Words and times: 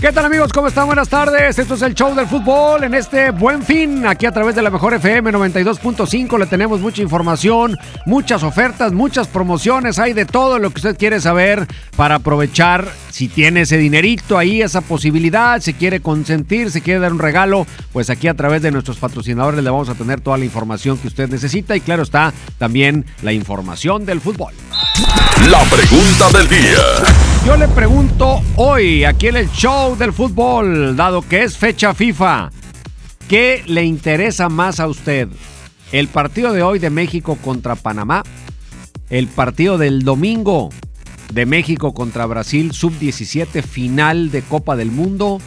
¿Qué 0.00 0.12
tal 0.12 0.26
amigos? 0.26 0.52
¿Cómo 0.52 0.68
están? 0.68 0.86
Buenas 0.86 1.08
tardes. 1.08 1.58
Esto 1.58 1.74
es 1.74 1.82
el 1.82 1.92
show 1.92 2.14
del 2.14 2.28
fútbol 2.28 2.84
en 2.84 2.94
este 2.94 3.32
buen 3.32 3.64
fin. 3.64 4.06
Aquí 4.06 4.26
a 4.26 4.32
través 4.32 4.54
de 4.54 4.62
la 4.62 4.70
mejor 4.70 4.94
FM 4.94 5.32
92.5 5.32 6.38
le 6.38 6.46
tenemos 6.46 6.78
mucha 6.78 7.02
información, 7.02 7.76
muchas 8.06 8.44
ofertas, 8.44 8.92
muchas 8.92 9.26
promociones. 9.26 9.98
Hay 9.98 10.12
de 10.12 10.24
todo 10.24 10.60
lo 10.60 10.70
que 10.70 10.76
usted 10.76 10.96
quiere 10.96 11.20
saber 11.20 11.66
para 11.96 12.14
aprovechar 12.14 12.86
si 13.10 13.26
tiene 13.26 13.62
ese 13.62 13.76
dinerito 13.76 14.38
ahí, 14.38 14.62
esa 14.62 14.82
posibilidad, 14.82 15.58
se 15.58 15.74
quiere 15.74 15.98
consentir, 15.98 16.70
se 16.70 16.80
quiere 16.80 17.00
dar 17.00 17.12
un 17.12 17.18
regalo. 17.18 17.66
Pues 17.92 18.08
aquí 18.08 18.28
a 18.28 18.34
través 18.34 18.62
de 18.62 18.70
nuestros 18.70 18.98
patrocinadores 18.98 19.64
le 19.64 19.68
vamos 19.68 19.88
a 19.88 19.96
tener 19.96 20.20
toda 20.20 20.38
la 20.38 20.44
información 20.44 20.96
que 20.98 21.08
usted 21.08 21.28
necesita 21.28 21.74
y 21.74 21.80
claro 21.80 22.04
está 22.04 22.32
también 22.56 23.04
la 23.22 23.32
información 23.32 24.06
del 24.06 24.20
fútbol. 24.20 24.54
La 25.50 25.64
pregunta 25.64 26.38
del 26.38 26.48
día. 26.48 27.27
Yo 27.48 27.56
le 27.56 27.66
pregunto 27.68 28.42
hoy, 28.56 29.04
aquí 29.04 29.28
en 29.28 29.36
el 29.36 29.50
show 29.50 29.96
del 29.96 30.12
fútbol, 30.12 30.94
dado 30.94 31.22
que 31.22 31.44
es 31.44 31.56
fecha 31.56 31.94
FIFA, 31.94 32.50
¿qué 33.26 33.62
le 33.66 33.84
interesa 33.84 34.50
más 34.50 34.80
a 34.80 34.86
usted? 34.86 35.28
¿El 35.90 36.08
partido 36.08 36.52
de 36.52 36.62
hoy 36.62 36.78
de 36.78 36.90
México 36.90 37.38
contra 37.42 37.74
Panamá? 37.74 38.22
¿El 39.08 39.28
partido 39.28 39.78
del 39.78 40.02
domingo 40.02 40.68
de 41.32 41.46
México 41.46 41.94
contra 41.94 42.26
Brasil 42.26 42.72
sub-17 42.72 43.62
final 43.62 44.30
de 44.30 44.42
Copa 44.42 44.76
del 44.76 44.90
Mundo? 44.90 45.40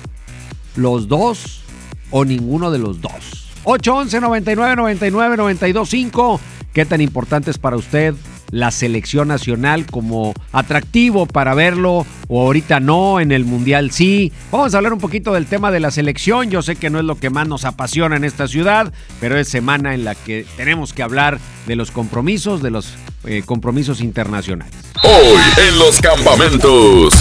¿Los 0.75 1.07
dos 1.07 1.61
o 2.09 2.25
ninguno 2.25 2.71
de 2.71 2.79
los 2.79 2.99
dos? 2.99 3.51
811 3.65 4.21
99 4.21 4.75
99 4.75 5.37
925 5.37 6.41
¿Qué 6.73 6.83
tan 6.83 6.99
importante 6.99 7.51
es 7.51 7.59
para 7.59 7.75
usted 7.75 8.15
la 8.51 8.71
selección 8.71 9.29
nacional 9.29 9.85
como 9.85 10.33
atractivo 10.51 11.25
para 11.25 11.53
verlo 11.53 12.05
o 12.27 12.41
ahorita 12.41 12.79
no, 12.79 13.19
en 13.19 13.31
el 13.31 13.45
Mundial 13.45 13.91
sí. 13.91 14.31
Vamos 14.51 14.73
a 14.73 14.77
hablar 14.77 14.93
un 14.93 14.99
poquito 14.99 15.33
del 15.33 15.47
tema 15.47 15.71
de 15.71 15.79
la 15.79 15.91
selección. 15.91 16.49
Yo 16.49 16.61
sé 16.61 16.75
que 16.75 16.89
no 16.89 16.99
es 16.99 17.05
lo 17.05 17.17
que 17.17 17.29
más 17.29 17.47
nos 17.47 17.65
apasiona 17.65 18.15
en 18.15 18.23
esta 18.23 18.47
ciudad, 18.47 18.93
pero 19.19 19.37
es 19.37 19.47
semana 19.47 19.93
en 19.93 20.03
la 20.03 20.15
que 20.15 20.45
tenemos 20.57 20.93
que 20.93 21.03
hablar 21.03 21.39
de 21.67 21.75
los 21.75 21.91
compromisos, 21.91 22.61
de 22.61 22.71
los 22.71 22.93
eh, 23.25 23.43
compromisos 23.45 24.01
internacionales. 24.01 24.73
Hoy 25.03 25.41
en 25.67 25.79
los 25.79 25.99
campamentos. 25.99 27.13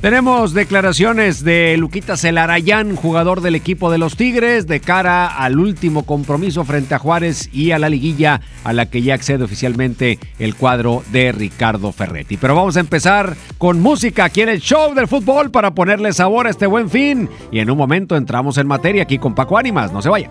Tenemos 0.00 0.54
declaraciones 0.54 1.42
de 1.42 1.76
Luquita 1.76 2.16
Celarayán, 2.16 2.94
jugador 2.94 3.40
del 3.40 3.56
equipo 3.56 3.90
de 3.90 3.98
los 3.98 4.16
Tigres, 4.16 4.68
de 4.68 4.78
cara 4.78 5.26
al 5.26 5.58
último 5.58 6.04
compromiso 6.06 6.64
frente 6.64 6.94
a 6.94 7.00
Juárez 7.00 7.50
y 7.52 7.72
a 7.72 7.80
la 7.80 7.88
liguilla 7.88 8.40
a 8.62 8.72
la 8.72 8.86
que 8.86 9.02
ya 9.02 9.14
accede 9.14 9.42
oficialmente 9.42 10.20
el 10.38 10.54
cuadro 10.54 11.02
de 11.10 11.32
Ricardo 11.32 11.90
Ferretti. 11.90 12.36
Pero 12.36 12.54
vamos 12.54 12.76
a 12.76 12.80
empezar 12.80 13.34
con 13.58 13.80
música 13.80 14.26
aquí 14.26 14.42
en 14.42 14.50
el 14.50 14.60
show 14.60 14.94
del 14.94 15.08
fútbol 15.08 15.50
para 15.50 15.74
ponerle 15.74 16.12
sabor 16.12 16.46
a 16.46 16.50
este 16.50 16.68
buen 16.68 16.88
fin. 16.88 17.28
Y 17.50 17.58
en 17.58 17.68
un 17.68 17.76
momento 17.76 18.16
entramos 18.16 18.56
en 18.56 18.68
materia 18.68 19.02
aquí 19.02 19.18
con 19.18 19.34
Paco 19.34 19.58
Ánimas. 19.58 19.92
No 19.92 20.00
se 20.00 20.10
vaya. 20.10 20.30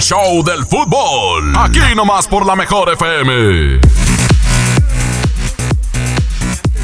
Show 0.00 0.42
del 0.42 0.64
fútbol. 0.64 1.52
Aquí 1.56 1.94
nomás 1.94 2.26
por 2.26 2.46
la 2.46 2.56
mejor 2.56 2.90
FM. 2.90 3.80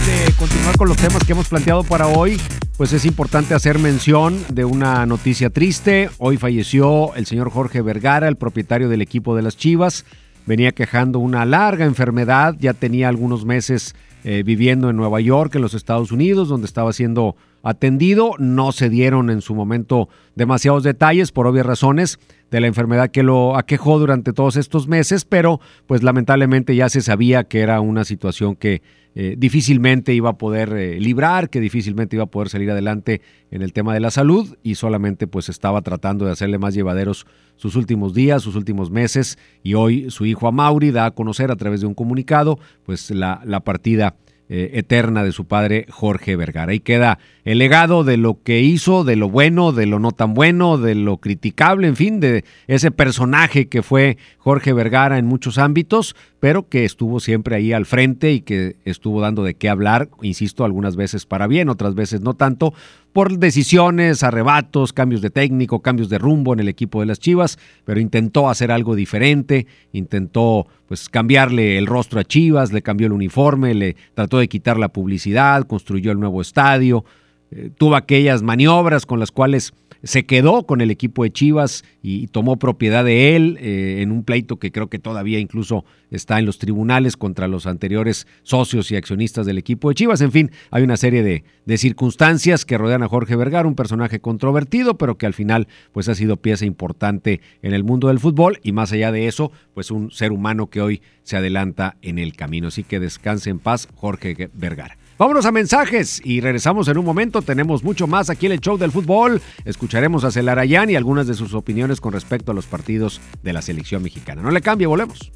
de 0.07 0.33
continuar 0.39 0.77
con 0.77 0.89
los 0.89 0.97
temas 0.99 1.25
que 1.25 1.33
hemos 1.33 1.49
planteado 1.49 1.83
para 1.83 2.07
hoy, 2.07 2.41
pues 2.77 2.93
es 2.93 3.05
importante 3.05 3.55
hacer 3.55 3.79
mención 3.79 4.45
de 4.49 4.65
una 4.65 5.07
noticia 5.07 5.51
triste. 5.51 6.11
Hoy 6.19 6.37
falleció 6.37 7.15
el 7.15 7.27
señor 7.27 7.51
Jorge 7.51 7.81
Vergara, 7.81 8.29
el 8.29 8.37
propietario 8.37 8.89
del 8.89 9.03
equipo 9.03 9.35
de 9.35 9.43
las 9.43 9.57
Chivas. 9.57 10.05
Venía 10.45 10.73
quejando 10.73 11.19
una 11.19 11.45
larga 11.45 11.87
enfermedad, 11.87 12.55
ya 12.61 12.75
tenía 12.75 13.09
algunos 13.09 13.45
meses 13.45 13.97
eh, 14.25 14.43
viviendo 14.45 14.91
en 14.91 14.97
Nueva 14.97 15.21
York, 15.21 15.55
en 15.55 15.63
los 15.63 15.75
Estados 15.75 16.13
Unidos, 16.13 16.49
donde 16.49 16.67
estaba 16.67 16.93
siendo 16.93 17.37
atendido. 17.69 18.33
No 18.39 18.73
se 18.73 18.89
dieron 18.89 19.31
en 19.31 19.41
su 19.41 19.55
momento 19.55 20.09
demasiados 20.35 20.83
detalles 20.83 21.33
por 21.33 21.47
obvias 21.47 21.67
razones 21.67 22.19
de 22.51 22.61
la 22.61 22.69
enfermedad 22.69 23.11
que 23.11 23.23
lo 23.23 23.57
aquejó 23.57 23.99
durante 23.99 24.33
todos 24.33 24.57
estos 24.57 24.87
meses, 24.87 25.25
pero 25.25 25.61
pues 25.87 26.03
lamentablemente 26.03 26.77
ya 26.77 26.89
se 26.89 27.01
sabía 27.01 27.45
que 27.45 27.61
era 27.61 27.81
una 27.81 28.05
situación 28.05 28.55
que 28.55 28.83
eh, 29.19 29.35
difícilmente 29.39 30.13
iba 30.13 30.29
a 30.29 30.37
poder 30.37 30.75
eh, 30.75 31.01
librar, 31.01 31.49
que 31.49 31.59
difícilmente 31.59 32.17
iba 32.17 32.25
a 32.25 32.31
poder 32.31 32.51
salir 32.51 32.71
adelante 32.71 33.23
en 33.51 33.63
el 33.63 33.73
tema 33.73 33.95
de 33.95 34.01
la 34.01 34.11
salud 34.11 34.59
y 34.63 34.75
solamente 34.75 35.27
pues 35.27 35.49
estaba 35.49 35.81
tratando 35.81 36.27
de 36.27 36.33
hacerle 36.33 36.59
más 36.59 36.75
llevaderos 36.75 37.27
sus 37.57 37.77
últimos 37.77 38.13
días, 38.13 38.43
sus 38.43 38.57
últimos 38.57 38.91
meses 38.91 39.39
y 39.63 39.73
hoy 39.73 40.11
su 40.11 40.27
hijo 40.27 40.49
Amauri 40.49 40.91
da 40.91 41.07
a 41.07 41.11
conocer 41.13 41.51
a 41.51 41.57
través 41.57 41.81
de 41.81 41.87
un 41.87 41.95
comunicado 41.95 42.59
pues 42.85 43.11
la, 43.11 43.41
la 43.45 43.61
partida 43.61 44.17
eh, 44.49 44.71
eterna 44.75 45.25
de 45.25 45.33
su 45.33 45.47
padre 45.47 45.87
Jorge 45.91 46.37
Vergara. 46.37 46.73
Ahí 46.73 46.81
queda 46.81 47.19
el 47.45 47.59
legado 47.59 48.05
de 48.05 48.17
lo 48.17 48.43
que 48.43 48.61
hizo, 48.61 49.03
de 49.03 49.17
lo 49.17 49.29
bueno, 49.29 49.73
de 49.73 49.87
lo 49.87 49.99
no 49.99 50.13
tan 50.13 50.35
bueno, 50.35 50.79
de 50.79 50.95
lo 50.95 51.17
criticable, 51.17 51.89
en 51.89 51.97
fin, 51.97 52.21
de 52.21 52.45
ese 52.67 52.91
personaje 52.91 53.69
que 53.69 53.83
fue 53.83 54.19
Jorge 54.39 54.73
Vergara 54.73 55.19
en 55.19 55.27
muchos 55.27 55.59
ámbitos, 55.59 56.15
pero 56.39 56.69
que 56.69 56.85
estuvo 56.85 57.19
siempre 57.19 57.57
ahí 57.57 57.73
al 57.73 57.87
frente 57.87 58.33
y 58.33 58.41
que 58.41 58.77
estuvo 58.85 59.21
dando 59.21 59.43
de 59.43 59.55
qué 59.55 59.69
hablar, 59.69 60.11
insisto, 60.23 60.65
algunas 60.65 60.95
veces 60.95 61.27
para 61.27 61.49
bien, 61.49 61.69
otras 61.69 61.97
veces 61.97 62.21
no 62.21 62.35
tanto, 62.35 62.73
por 63.17 63.39
decisiones, 63.39 64.23
arrebatos, 64.23 64.93
cambios 64.93 65.23
de 65.23 65.31
técnico, 65.31 65.81
cambios 65.81 66.11
de 66.11 66.19
rumbo 66.19 66.53
en 66.53 66.61
el 66.61 66.69
equipo 66.69 67.01
de 67.01 67.07
las 67.07 67.19
Chivas, 67.19 67.59
pero 67.87 67.99
intentó 67.99 68.51
hacer 68.51 68.71
algo 68.71 68.95
diferente, 68.95 69.67
intentó 69.93 70.67
pues 70.87 71.09
cambiarle 71.09 71.79
el 71.79 71.87
rostro 71.87 72.21
a 72.21 72.25
Chivas, 72.25 72.75
le 72.75 72.83
cambió 72.83 73.07
el 73.07 73.15
uniforme, 73.15 73.73
le 73.73 73.97
trató 74.13 74.37
de 74.37 74.49
quitar 74.49 74.77
la 74.77 74.91
publicidad, 74.91 75.67
construyó 75.67 76.13
el 76.13 76.21
nuevo 76.21 76.43
estadio, 76.43 77.07
eh, 77.51 77.71
tuvo 77.77 77.97
aquellas 77.97 78.43
maniobras 78.43 79.07
con 79.07 79.21
las 79.21 79.31
cuales 79.31 79.73
se 80.03 80.25
quedó 80.25 80.65
con 80.65 80.81
el 80.81 80.91
equipo 80.91 81.25
de 81.25 81.33
Chivas 81.33 81.85
y 82.03 82.29
tomó 82.29 82.59
propiedad 82.59 83.05
de 83.05 83.35
él 83.35 83.59
eh, 83.61 84.03
en 84.03 84.13
un 84.13 84.23
pleito 84.23 84.59
que 84.59 84.71
creo 84.71 84.89
que 84.89 84.99
todavía 84.99 85.39
incluso 85.39 85.85
está 86.11 86.39
en 86.39 86.47
los 86.47 86.59
tribunales 86.59 87.17
contra 87.17 87.49
los 87.49 87.67
anteriores 87.67 88.27
socios 88.43 88.91
y 88.91 88.97
accionistas 88.97 89.47
del 89.47 89.59
equipo 89.59 89.89
de 89.89 89.97
Chivas. 89.97 90.21
En 90.21 90.33
fin, 90.33 90.51
hay 90.71 90.83
una 90.83 90.97
serie 90.97 91.23
de, 91.23 91.45
de 91.65 91.79
circunstancias 91.79 92.65
que 92.65 92.79
rodean 92.79 93.03
a 93.03 93.09
Jorge 93.09 93.37
Vergara, 93.37 93.67
un 93.67 93.75
personaje 93.75 94.21
controvertido, 94.21 94.97
pero 94.97 95.19
que 95.19 95.27
al 95.27 95.35
final 95.35 95.67
pues 95.93 96.09
ha 96.09 96.15
sido 96.15 96.37
pieza 96.37 96.65
importante 96.65 97.41
en 97.63 97.75
el 97.75 97.83
mundo 97.83 98.09
del 98.09 98.21
fútbol 98.21 98.61
y 98.63 98.73
más 98.73 98.93
allá 98.93 99.11
de 99.11 99.27
eso, 99.27 99.51
pues 99.75 99.91
un 99.91 100.11
ser 100.11 100.33
humano 100.33 100.69
que 100.69 100.81
hoy 100.81 101.03
se 101.23 101.37
adelanta 101.37 101.97
en 102.03 102.19
el 102.19 102.37
camino. 102.37 102.69
Así 102.69 102.85
que 102.85 103.01
descanse 103.01 103.51
en 103.51 103.59
paz, 103.59 103.89
Jorge 103.97 104.51
Vergara. 104.55 104.97
Vámonos 105.19 105.47
a 105.47 105.53
mensajes 105.53 106.21
y 106.23 106.43
regresamos 106.43 106.89
en 106.89 106.99
un 106.99 107.05
momento. 107.05 107.41
Tenemos 107.41 107.83
mucho 107.83 108.07
más 108.07 108.29
aquí 108.29 108.47
en 108.47 108.53
el 108.53 108.61
show 108.61 108.77
del 108.77 108.93
fútbol. 108.93 109.41
Escucharemos 109.65 110.25
a 110.25 110.31
Celarayán 110.31 110.91
y 110.91 110.97
algunas 110.97 111.27
de 111.27 111.33
sus 111.33 111.55
opiniones 111.55 112.03
con 112.03 112.13
respecto 112.13 112.53
a 112.53 112.55
los 112.55 112.67
partidos 112.67 113.23
de 113.43 113.55
la 113.55 113.63
selección 113.63 114.03
mexicana. 114.03 114.43
No 114.43 114.51
le 114.51 114.61
cambie, 114.61 114.87
volvemos. 114.87 115.33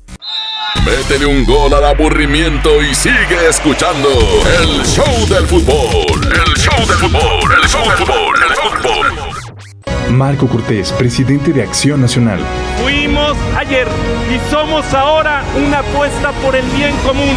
Métele 0.85 1.25
un 1.25 1.47
gol 1.47 1.73
al 1.73 1.85
aburrimiento 1.85 2.83
y 2.83 2.95
sigue 2.95 3.49
escuchando 3.49 4.09
el 4.61 4.85
show 4.85 5.27
del 5.29 5.47
fútbol. 5.47 6.21
El 6.25 6.55
show 6.57 6.87
del 6.87 6.97
fútbol. 6.99 7.53
El 7.63 7.69
show 7.69 7.81
del 7.89 7.97
fútbol. 7.97 8.43
El 8.43 8.51
show 8.51 8.69
del 8.69 8.83
fútbol. 8.83 9.51
Marco 10.11 10.47
Cortés, 10.47 10.93
presidente 10.93 11.53
de 11.53 11.63
Acción 11.63 12.03
Nacional. 12.03 12.41
Fuimos 12.83 13.37
ayer 13.57 13.87
y 14.29 14.51
somos 14.51 14.93
ahora 14.93 15.43
una 15.57 15.79
apuesta 15.79 16.33
por 16.43 16.55
el 16.55 16.67
bien 16.71 16.95
común. 17.07 17.37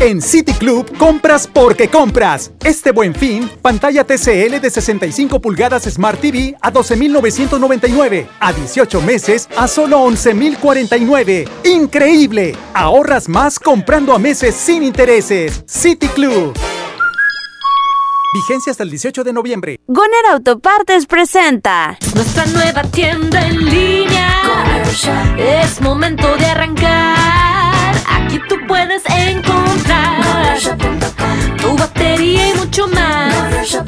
En 0.00 0.20
City 0.20 0.52
Club 0.52 0.94
compras 0.98 1.48
porque 1.50 1.88
compras. 1.88 2.52
Este 2.62 2.92
buen 2.92 3.14
fin, 3.14 3.50
pantalla 3.62 4.04
TCL 4.04 4.60
de 4.60 4.70
65 4.70 5.40
pulgadas 5.40 5.84
Smart 5.84 6.20
TV 6.20 6.54
a 6.60 6.70
12.999. 6.70 8.28
A 8.38 8.52
18 8.52 9.00
meses 9.00 9.48
a 9.56 9.66
solo 9.66 10.04
11.049. 10.06 11.48
¡Increíble! 11.64 12.54
Ahorras 12.74 13.28
más 13.28 13.58
comprando 13.58 14.14
a 14.14 14.18
meses 14.18 14.54
sin 14.54 14.82
intereses. 14.82 15.64
City 15.66 16.08
Club. 16.08 16.52
Vigencia 18.34 18.72
hasta 18.72 18.82
el 18.82 18.90
18 18.90 19.24
de 19.24 19.32
noviembre. 19.32 19.80
Goner 19.86 20.26
Autopartes 20.30 21.06
presenta 21.06 21.96
Nuestra 22.14 22.44
nueva 22.46 22.82
tienda 22.82 23.46
en 23.46 23.64
línea. 23.64 24.42
Es 25.38 25.80
momento 25.80 26.36
de 26.36 26.44
arrancar. 26.44 27.55
Aquí 28.08 28.40
tú 28.48 28.56
puedes 28.66 29.02
encontrar 29.06 30.56
tu 31.60 31.76
batería 31.76 32.50
y 32.50 32.54
mucho 32.54 32.88
más. 32.88 33.78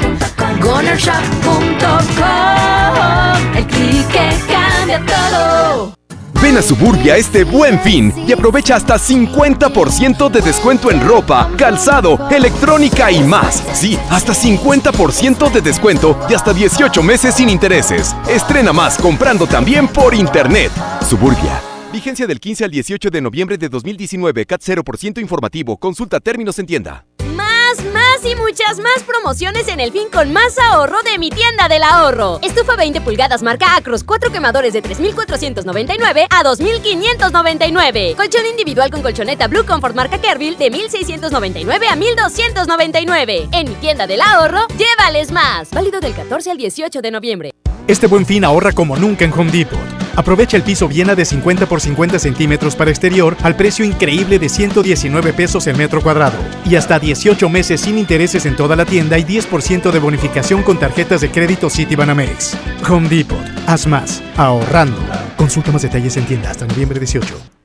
GonerShop.com 0.60 3.56
El 3.56 3.66
clic 3.66 4.06
cambia 4.48 5.00
todo. 5.06 5.98
Ven 6.40 6.56
a 6.56 6.62
Suburbia 6.62 7.16
este 7.16 7.42
buen 7.42 7.80
fin 7.80 8.12
y 8.26 8.32
aprovecha 8.32 8.76
hasta 8.76 8.94
50% 8.94 10.30
de 10.30 10.40
descuento 10.40 10.90
en 10.90 11.06
ropa, 11.06 11.50
calzado, 11.56 12.28
electrónica 12.30 13.10
y 13.10 13.24
más. 13.24 13.64
Sí, 13.72 13.98
hasta 14.08 14.34
50% 14.34 15.50
de 15.50 15.60
descuento 15.60 16.16
y 16.30 16.34
hasta 16.34 16.52
18 16.52 17.02
meses 17.02 17.34
sin 17.34 17.48
intereses. 17.48 18.14
Estrena 18.28 18.72
más 18.72 18.98
comprando 18.98 19.46
también 19.46 19.88
por 19.88 20.14
internet. 20.14 20.70
Suburbia. 21.08 21.67
Vigencia 21.92 22.26
del 22.26 22.38
15 22.38 22.64
al 22.64 22.70
18 22.70 23.08
de 23.08 23.20
noviembre 23.22 23.56
de 23.56 23.68
2019. 23.70 24.44
CAT 24.44 24.60
0% 24.60 25.20
informativo. 25.20 25.78
Consulta 25.78 26.20
términos 26.20 26.58
en 26.58 26.66
tienda. 26.66 27.06
más, 27.34 27.82
más 27.94 28.24
y 28.24 28.34
muchas 28.34 28.78
más 28.78 29.02
promociones 29.06 29.68
en 29.68 29.80
el 29.80 29.90
fin 29.90 30.08
con 30.12 30.30
más 30.30 30.58
ahorro 30.58 31.02
de 31.02 31.18
mi 31.18 31.30
tienda 31.30 31.66
del 31.66 31.82
ahorro. 31.82 32.40
Estufa 32.42 32.76
20 32.76 33.00
pulgadas 33.00 33.42
marca 33.42 33.74
Acros, 33.74 34.04
4 34.04 34.30
quemadores 34.30 34.74
de 34.74 34.82
3.499 34.82 36.26
a 36.28 36.44
2.599. 36.44 38.16
Colchón 38.16 38.46
individual 38.50 38.90
con 38.90 39.00
colchoneta 39.00 39.48
Blue 39.48 39.64
Comfort 39.64 39.96
marca 39.96 40.20
Kerville 40.20 40.58
de 40.58 40.70
1.699 40.70 41.86
a 41.88 41.96
1.299. 41.96 43.48
En 43.52 43.66
mi 43.66 43.74
tienda 43.76 44.06
del 44.06 44.20
ahorro, 44.20 44.66
llévales 44.76 45.32
más. 45.32 45.70
Válido 45.70 46.00
del 46.00 46.12
14 46.12 46.50
al 46.50 46.58
18 46.58 47.00
de 47.00 47.10
noviembre. 47.10 47.50
Este 47.86 48.06
buen 48.06 48.26
fin 48.26 48.44
ahorra 48.44 48.72
como 48.72 48.94
nunca 48.94 49.24
en 49.24 49.32
Home 49.32 49.50
Depot. 49.50 50.07
Aprovecha 50.18 50.56
el 50.56 50.64
piso 50.64 50.88
Viena 50.88 51.14
de 51.14 51.24
50 51.24 51.66
por 51.66 51.80
50 51.80 52.18
centímetros 52.18 52.74
para 52.74 52.90
exterior 52.90 53.36
al 53.44 53.54
precio 53.54 53.84
increíble 53.84 54.40
de 54.40 54.48
119 54.48 55.32
pesos 55.32 55.68
el 55.68 55.76
metro 55.76 56.02
cuadrado. 56.02 56.36
Y 56.64 56.74
hasta 56.74 56.98
18 56.98 57.48
meses 57.48 57.82
sin 57.82 57.98
intereses 57.98 58.44
en 58.44 58.56
toda 58.56 58.74
la 58.74 58.84
tienda 58.84 59.16
y 59.16 59.22
10% 59.22 59.92
de 59.92 59.98
bonificación 60.00 60.64
con 60.64 60.76
tarjetas 60.76 61.20
de 61.20 61.30
crédito 61.30 61.70
Citibanamex. 61.70 62.58
Home 62.88 63.08
Depot. 63.08 63.38
Haz 63.68 63.86
más. 63.86 64.20
Ahorrando. 64.36 64.98
Consulta 65.36 65.70
más 65.70 65.82
detalles 65.82 66.16
en 66.16 66.26
tienda 66.26 66.50
hasta 66.50 66.66
noviembre 66.66 66.98
18. 66.98 67.57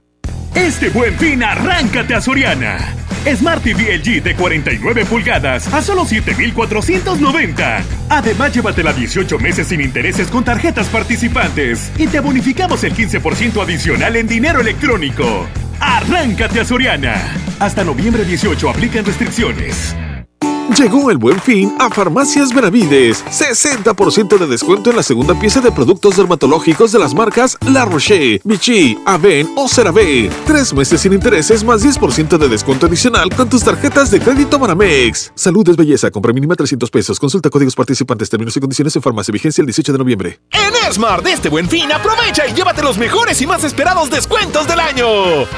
Este 0.56 0.90
buen 0.90 1.18
fin, 1.18 1.42
arráncate 1.42 2.14
a 2.14 2.22
Soriana. 2.22 2.78
Smart 3.36 3.64
TV 3.64 3.98
LG 3.98 4.22
de 4.22 4.36
49 4.36 5.06
pulgadas 5.06 5.74
a 5.74 5.82
solo 5.82 6.06
7,490. 6.06 7.84
Además, 8.10 8.54
llévatela 8.54 8.94
18 8.94 9.40
meses 9.40 9.68
sin 9.68 9.82
intereses 9.82 10.28
con 10.28 10.44
tarjetas 10.44 10.88
participantes 10.90 11.92
y 11.98 12.06
te 12.06 12.20
bonificamos 12.20 12.84
el 12.84 12.94
15% 12.94 13.64
adicional 13.64 14.16
en 14.16 14.28
dinero 14.28 14.62
electrónico. 14.62 15.48
Arráncate 15.80 16.60
a 16.60 16.66
Soriana. 16.66 17.16
Hasta 17.60 17.84
noviembre 17.84 18.24
18 18.24 18.70
aplican 18.70 19.06
restricciones. 19.06 19.96
Llegó 20.78 21.12
el 21.12 21.20
buen 21.20 21.40
fin 21.40 21.72
a 21.78 21.88
Farmacias 21.92 22.52
Benavides. 22.52 23.24
60% 23.26 24.40
de 24.40 24.48
descuento 24.48 24.90
en 24.90 24.96
la 24.96 25.04
segunda 25.04 25.40
pieza 25.40 25.62
de 25.62 25.72
productos 25.72 26.18
dermatológicos 26.18 26.92
de 26.92 26.98
las 26.98 27.14
marcas 27.14 27.60
La 27.72 27.86
Roche, 27.86 28.42
Vichy, 28.44 28.98
Aven 29.06 29.52
o 29.56 29.68
CeraVe. 29.68 30.32
Tres 30.48 30.74
meses 30.74 31.02
sin 31.02 31.14
intereses 31.14 31.64
más 31.64 31.86
10% 31.86 32.40
de 32.40 32.50
descuento 32.50 32.88
adicional 32.88 33.30
con 33.36 33.50
tus 33.50 33.64
tarjetas 33.64 34.10
de 34.10 34.20
crédito 34.20 34.58
Manamex. 34.58 35.34
Salud 35.36 35.68
es 35.70 35.78
belleza. 35.78 36.10
Compra 36.10 36.34
mínima 36.34 36.56
300 36.56 36.90
pesos. 36.90 37.20
Consulta 37.20 37.52
códigos 37.52 37.76
participantes, 37.76 38.32
términos 38.32 38.58
y 38.58 38.60
condiciones 38.60 38.96
en 38.96 39.04
farmacia. 39.04 39.32
Vigencia 39.32 39.62
el 39.62 39.68
18 39.68 39.92
de 39.92 39.98
noviembre. 40.00 40.40
En 40.52 40.74
Smart, 40.92 41.24
de 41.24 41.34
este 41.34 41.50
buen 41.50 41.70
fin, 41.70 41.92
aprovecha 41.92 42.48
y 42.48 42.54
llévate 42.54 42.82
los 42.82 42.98
mejores 42.98 43.40
y 43.42 43.48
más 43.48 43.64
esperados 43.64 44.10
descuentos 44.10 44.68
del 44.68 44.80
año. 44.80 45.06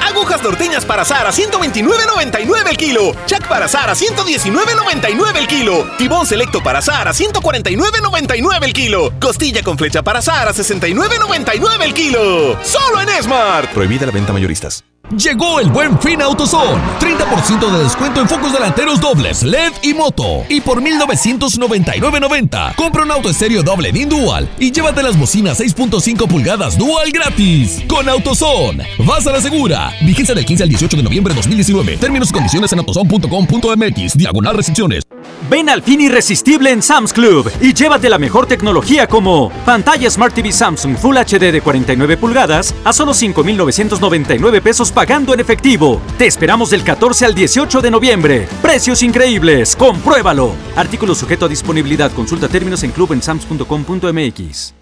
Agujas 0.08 0.42
norteñas 0.42 0.84
para 0.84 1.04
Sara, 1.04 1.32
129.99 1.32 2.68
el 2.70 2.76
kilo. 2.76 3.12
Chac 3.26 3.48
para 3.48 3.66
Sara, 3.66 3.94
119.99 3.94 5.05
el 5.06 5.46
kilo. 5.46 5.86
Tibón 5.98 6.26
selecto 6.26 6.62
para 6.62 6.80
asar 6.80 7.06
a 7.08 7.12
149.99 7.12 8.64
el 8.64 8.72
kilo. 8.72 9.12
Costilla 9.20 9.62
con 9.62 9.78
flecha 9.78 10.02
para 10.02 10.18
asar 10.18 10.48
a 10.48 10.52
69.99 10.52 11.82
el 11.82 11.94
kilo. 11.94 12.58
Solo 12.62 13.00
en 13.00 13.22
Smart. 13.22 13.70
Prohibida 13.70 14.06
la 14.06 14.12
venta 14.12 14.32
mayoristas. 14.32 14.84
Llegó 15.10 15.60
el 15.60 15.70
buen 15.70 15.96
fin 16.00 16.20
AutoZone. 16.20 16.82
30% 16.98 17.70
de 17.70 17.84
descuento 17.84 18.20
en 18.20 18.28
focos 18.28 18.52
delanteros 18.52 19.00
dobles, 19.00 19.44
LED 19.44 19.72
y 19.82 19.94
moto. 19.94 20.42
Y 20.48 20.60
por 20.60 20.82
1999.90, 20.82 22.74
compra 22.74 23.04
un 23.04 23.12
auto 23.12 23.30
estéreo 23.30 23.62
doble 23.62 23.92
DIN 23.92 24.08
Dual 24.08 24.48
y 24.58 24.72
llévate 24.72 25.04
las 25.04 25.16
bocinas 25.16 25.60
6.5 25.60 26.26
pulgadas 26.26 26.76
Dual 26.76 27.12
gratis. 27.12 27.84
Con 27.86 28.08
AutoZone, 28.08 28.84
vas 29.06 29.24
a 29.28 29.32
la 29.32 29.40
segura. 29.40 29.92
Vigencia 30.02 30.34
del 30.34 30.44
15 30.44 30.64
al 30.64 30.68
18 30.70 30.96
de 30.96 31.02
noviembre 31.04 31.32
de 31.32 31.36
2019. 31.36 31.98
Términos 31.98 32.30
y 32.30 32.32
condiciones 32.32 32.72
en 32.72 32.80
autozone.com.mx. 32.80 34.16
Diagonal 34.16 34.56
restricciones. 34.56 35.04
Ven 35.48 35.68
al 35.68 35.82
fin 35.82 36.00
irresistible 36.00 36.72
en 36.72 36.82
Sam's 36.82 37.12
Club 37.12 37.48
y 37.60 37.72
llévate 37.72 38.08
la 38.08 38.18
mejor 38.18 38.46
tecnología 38.46 39.06
como 39.06 39.50
pantalla 39.64 40.10
Smart 40.10 40.34
TV 40.34 40.50
Samsung 40.50 40.96
Full 40.96 41.16
HD 41.16 41.52
de 41.52 41.60
49 41.60 42.16
pulgadas 42.16 42.74
a 42.84 42.92
solo 42.92 43.14
5,999 43.14 44.60
pesos 44.60 44.90
pagando 44.96 45.34
en 45.34 45.40
efectivo. 45.40 46.00
Te 46.16 46.26
esperamos 46.26 46.70
del 46.70 46.82
14 46.82 47.26
al 47.26 47.34
18 47.34 47.82
de 47.82 47.90
noviembre. 47.90 48.48
Precios 48.62 49.02
increíbles. 49.02 49.76
Compruébalo. 49.76 50.54
Artículo 50.74 51.14
sujeto 51.14 51.44
a 51.44 51.48
disponibilidad. 51.48 52.10
Consulta 52.12 52.48
términos 52.48 52.82
en 52.82 52.92
clubensams.com.mx. 52.92 54.74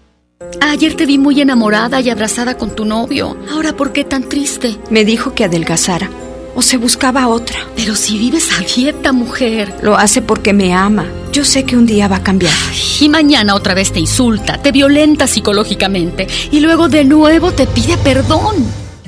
Ayer 0.61 0.95
te 0.95 1.05
vi 1.05 1.17
muy 1.17 1.41
enamorada 1.41 1.99
y 1.99 2.09
abrazada 2.09 2.57
con 2.57 2.73
tu 2.73 2.85
novio. 2.85 3.35
Ahora, 3.51 3.75
¿por 3.75 3.91
qué 3.91 4.05
tan 4.05 4.29
triste? 4.29 4.77
Me 4.89 5.03
dijo 5.03 5.33
que 5.33 5.43
adelgazara. 5.43 6.09
O 6.55 6.61
se 6.61 6.77
buscaba 6.77 7.27
otra. 7.27 7.57
Pero 7.75 7.97
si 7.97 8.17
vives 8.17 8.57
a 8.57 8.61
dieta, 8.61 9.11
mujer. 9.11 9.75
Lo 9.81 9.97
hace 9.97 10.21
porque 10.21 10.53
me 10.53 10.73
ama. 10.73 11.07
Yo 11.33 11.43
sé 11.43 11.65
que 11.65 11.75
un 11.75 11.85
día 11.85 12.07
va 12.07 12.17
a 12.17 12.23
cambiar. 12.23 12.53
y 13.01 13.09
mañana 13.09 13.53
otra 13.53 13.73
vez 13.73 13.91
te 13.91 13.99
insulta, 13.99 14.61
te 14.61 14.71
violenta 14.71 15.27
psicológicamente 15.27 16.25
y 16.51 16.61
luego 16.61 16.87
de 16.87 17.03
nuevo 17.03 17.51
te 17.51 17.67
pide 17.67 17.97
perdón. 17.97 18.84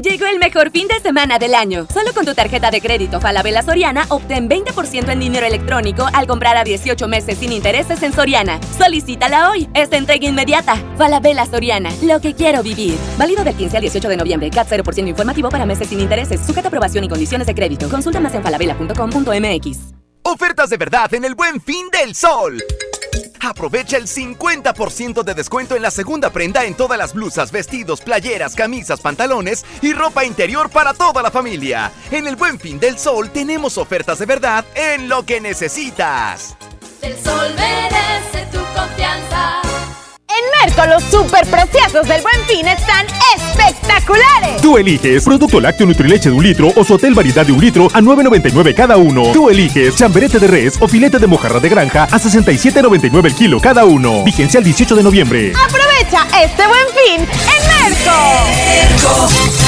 Llegó 0.00 0.26
el 0.26 0.38
mejor 0.38 0.70
fin 0.70 0.86
de 0.86 1.00
semana 1.00 1.40
del 1.40 1.54
año. 1.54 1.88
Solo 1.92 2.12
con 2.14 2.24
tu 2.24 2.32
tarjeta 2.32 2.70
de 2.70 2.80
crédito 2.80 3.20
Falabella 3.20 3.62
Soriana 3.62 4.06
obtén 4.10 4.48
20% 4.48 5.08
en 5.08 5.18
dinero 5.18 5.44
electrónico 5.44 6.06
al 6.12 6.28
comprar 6.28 6.56
a 6.56 6.62
18 6.62 7.08
meses 7.08 7.38
sin 7.38 7.52
intereses 7.52 8.00
en 8.04 8.12
Soriana. 8.12 8.60
Solicítala 8.78 9.50
hoy. 9.50 9.68
Es 9.74 9.90
entrega 9.90 10.28
inmediata. 10.28 10.76
Falabella 10.96 11.46
Soriana. 11.46 11.90
Lo 12.02 12.20
que 12.20 12.34
quiero 12.34 12.62
vivir. 12.62 12.96
Válido 13.18 13.42
del 13.42 13.56
15 13.56 13.76
al 13.76 13.80
18 13.82 14.08
de 14.08 14.16
noviembre. 14.16 14.50
CAT 14.50 14.68
0% 14.68 15.08
informativo 15.08 15.48
para 15.48 15.66
meses 15.66 15.88
sin 15.88 15.98
intereses. 15.98 16.46
Sujeta 16.46 16.68
aprobación 16.68 17.02
y 17.02 17.08
condiciones 17.08 17.48
de 17.48 17.54
crédito. 17.56 17.88
Consulta 17.88 18.20
más 18.20 18.34
en 18.34 18.44
falabella.com.mx. 18.44 19.78
Ofertas 20.22 20.70
de 20.70 20.76
verdad 20.76 21.12
en 21.14 21.24
el 21.24 21.34
buen 21.34 21.60
fin 21.60 21.88
del 21.90 22.14
sol. 22.14 22.62
Aprovecha 23.40 23.96
el 23.96 24.06
50% 24.06 25.22
de 25.22 25.34
descuento 25.34 25.74
en 25.74 25.82
la 25.82 25.90
segunda 25.90 26.30
prenda 26.30 26.64
en 26.64 26.74
todas 26.74 26.98
las 26.98 27.14
blusas, 27.14 27.50
vestidos, 27.50 28.00
playeras, 28.00 28.54
camisas, 28.54 29.00
pantalones 29.00 29.64
y 29.80 29.92
ropa 29.92 30.24
interior 30.24 30.70
para 30.70 30.92
toda 30.92 31.22
la 31.22 31.30
familia. 31.30 31.90
En 32.10 32.26
el 32.26 32.36
buen 32.36 32.58
fin 32.58 32.78
del 32.78 32.98
sol 32.98 33.30
tenemos 33.30 33.78
ofertas 33.78 34.18
de 34.18 34.26
verdad 34.26 34.64
en 34.74 35.08
lo 35.08 35.24
que 35.24 35.40
necesitas. 35.40 36.56
El 37.00 37.16
sol 37.22 37.54
merece 37.54 38.46
tu 38.52 38.58
confianza. 38.78 39.57
En 40.38 40.44
Merco 40.68 40.86
los 40.86 41.02
super 41.04 41.44
preciosos 41.46 42.06
del 42.06 42.22
Buen 42.22 42.46
Fin 42.46 42.68
están 42.68 43.06
espectaculares. 43.36 44.60
Tú 44.62 44.78
eliges 44.78 45.24
producto 45.24 45.60
lácteo 45.60 45.86
Nutrileche 45.86 46.28
de 46.30 46.36
un 46.36 46.44
litro 46.44 46.72
o 46.76 46.84
su 46.84 46.94
hotel 46.94 47.14
variedad 47.14 47.44
de 47.44 47.52
un 47.52 47.60
litro 47.60 47.88
a 47.92 48.00
9.99 48.00 48.72
cada 48.74 48.96
uno. 48.98 49.32
Tú 49.32 49.48
eliges 49.48 49.96
chamberete 49.96 50.38
de 50.38 50.46
res 50.46 50.76
o 50.80 50.86
filete 50.86 51.18
de 51.18 51.26
mojarra 51.26 51.58
de 51.58 51.68
granja 51.68 52.04
a 52.04 52.18
67.99 52.20 53.26
el 53.26 53.34
kilo 53.34 53.60
cada 53.60 53.84
uno. 53.84 54.22
Vigencia 54.22 54.58
el 54.58 54.64
18 54.64 54.94
de 54.94 55.02
noviembre. 55.02 55.52
Aprovecha 55.56 56.24
este 56.40 56.62
Buen 56.68 56.86
Fin 56.94 57.20
en 57.22 57.96
Merco. 57.96 59.67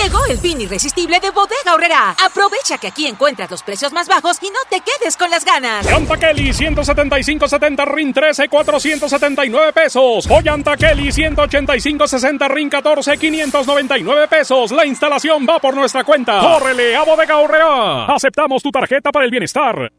Llegó 0.00 0.24
el 0.26 0.38
fin 0.38 0.60
irresistible 0.60 1.18
de 1.18 1.30
Bodega 1.30 1.74
Horrera. 1.74 2.14
Aprovecha 2.24 2.78
que 2.78 2.86
aquí 2.86 3.08
encuentras 3.08 3.50
los 3.50 3.64
precios 3.64 3.92
más 3.92 4.06
bajos 4.06 4.38
y 4.40 4.46
no 4.46 4.60
te 4.70 4.80
quedes 4.80 5.16
con 5.16 5.28
las 5.28 5.44
ganas. 5.44 5.84
Llanta 5.84 6.16
Kelly 6.16 6.50
175.70 6.50 7.84
RIN 7.84 8.12
13 8.12 8.48
479 8.48 9.72
pesos. 9.72 10.28
Llanta 10.44 10.76
Kelly 10.76 11.08
185.60 11.08 12.48
RIN 12.48 12.70
14 12.70 13.18
599 13.18 14.28
pesos. 14.28 14.70
La 14.70 14.86
instalación 14.86 15.44
va 15.48 15.58
por 15.58 15.74
nuestra 15.74 16.04
cuenta. 16.04 16.38
¡Córrele 16.42 16.94
a 16.94 17.02
Bodega 17.02 17.38
Horrera! 17.38 18.04
Aceptamos 18.06 18.62
tu 18.62 18.70
tarjeta 18.70 19.10
para 19.10 19.24
el 19.24 19.32
bienestar. 19.32 19.90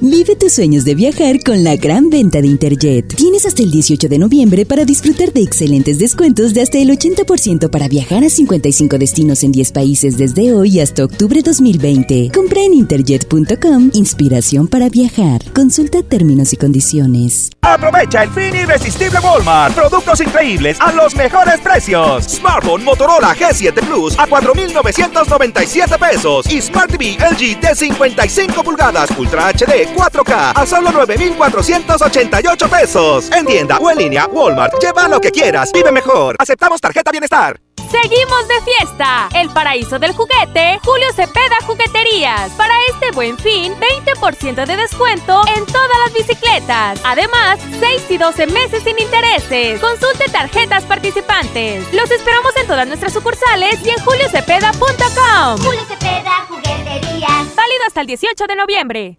Vive 0.00 0.34
tus 0.36 0.52
sueños 0.52 0.84
de 0.84 0.94
viajar 0.94 1.36
con 1.44 1.62
la 1.62 1.76
gran 1.76 2.10
venta 2.10 2.40
de 2.40 2.48
Interjet. 2.48 3.14
Tienes 3.14 3.46
hasta 3.46 3.62
el 3.62 3.70
18 3.70 4.08
de 4.08 4.18
noviembre 4.18 4.66
para 4.66 4.84
disfrutar 4.84 5.32
de 5.32 5.42
excelentes 5.42 5.98
descuentos 5.98 6.52
de 6.52 6.62
hasta 6.62 6.78
el 6.78 6.90
80% 6.90 7.70
para 7.70 7.88
viajar 7.88 8.24
a 8.24 8.28
55 8.28 8.98
destinos 8.98 9.44
en 9.44 9.52
10 9.52 9.72
países 9.72 10.18
desde 10.18 10.52
hoy 10.52 10.80
hasta 10.80 11.04
octubre 11.04 11.42
2020. 11.42 12.30
Compra 12.34 12.60
en 12.62 12.74
interjet.com 12.74 13.90
inspiración 13.94 14.66
para 14.66 14.88
viajar. 14.88 15.42
Consulta 15.54 16.02
términos 16.02 16.52
y 16.52 16.56
condiciones. 16.56 17.50
Aprovecha 17.62 18.24
el 18.24 18.30
fin 18.30 18.54
irresistible 18.54 19.20
Walmart. 19.20 19.74
Productos 19.74 20.20
increíbles 20.20 20.76
a 20.80 20.92
los 20.92 21.14
mejores 21.14 21.60
precios. 21.60 22.24
Smartphone 22.24 22.84
Motorola 22.84 23.34
G7 23.34 23.74
Plus 23.86 24.18
a 24.18 24.26
4,997 24.26 25.98
pesos. 25.98 26.52
Y 26.52 26.60
Smart 26.60 26.90
TV 26.90 27.16
LG 27.18 27.60
de 27.60 27.74
55 27.74 28.62
pulgadas 28.64 29.08
Ultra 29.16 29.48
HD 29.48 29.83
4K 29.88 30.52
a 30.54 30.66
solo 30.66 30.90
9,488 30.92 32.68
pesos. 32.68 33.30
En 33.32 33.46
tienda 33.46 33.78
o 33.78 33.90
en 33.90 33.98
línea, 33.98 34.26
Walmart. 34.26 34.74
Lleva 34.80 35.08
lo 35.08 35.20
que 35.20 35.30
quieras. 35.30 35.72
Vive 35.72 35.92
mejor. 35.92 36.36
Aceptamos 36.38 36.80
tarjeta 36.80 37.10
bienestar. 37.10 37.60
Seguimos 37.90 38.48
de 38.48 38.60
fiesta. 38.62 39.28
El 39.34 39.50
paraíso 39.50 39.98
del 39.98 40.12
juguete, 40.12 40.80
Julio 40.84 41.12
Cepeda 41.14 41.56
Jugueterías. 41.64 42.50
Para 42.52 42.74
este 42.90 43.12
buen 43.12 43.38
fin, 43.38 43.72
20% 43.74 44.66
de 44.66 44.76
descuento 44.76 45.42
en 45.56 45.64
todas 45.66 45.98
las 46.04 46.12
bicicletas. 46.12 47.00
Además, 47.04 47.60
6 47.78 48.10
y 48.10 48.18
12 48.18 48.46
meses 48.48 48.82
sin 48.82 48.98
intereses. 48.98 49.80
Consulte 49.80 50.28
tarjetas 50.32 50.84
participantes. 50.84 51.92
Los 51.92 52.10
esperamos 52.10 52.56
en 52.56 52.66
todas 52.66 52.86
nuestras 52.88 53.12
sucursales 53.12 53.78
y 53.84 53.90
en 53.90 53.98
juliocepeda.com. 54.04 55.58
Julio 55.64 55.84
Cepeda, 55.86 56.46
juguetería. 56.48 57.28
Válido 57.54 57.84
hasta 57.86 58.00
el 58.00 58.06
18 58.08 58.46
de 58.46 58.56
noviembre. 58.56 59.18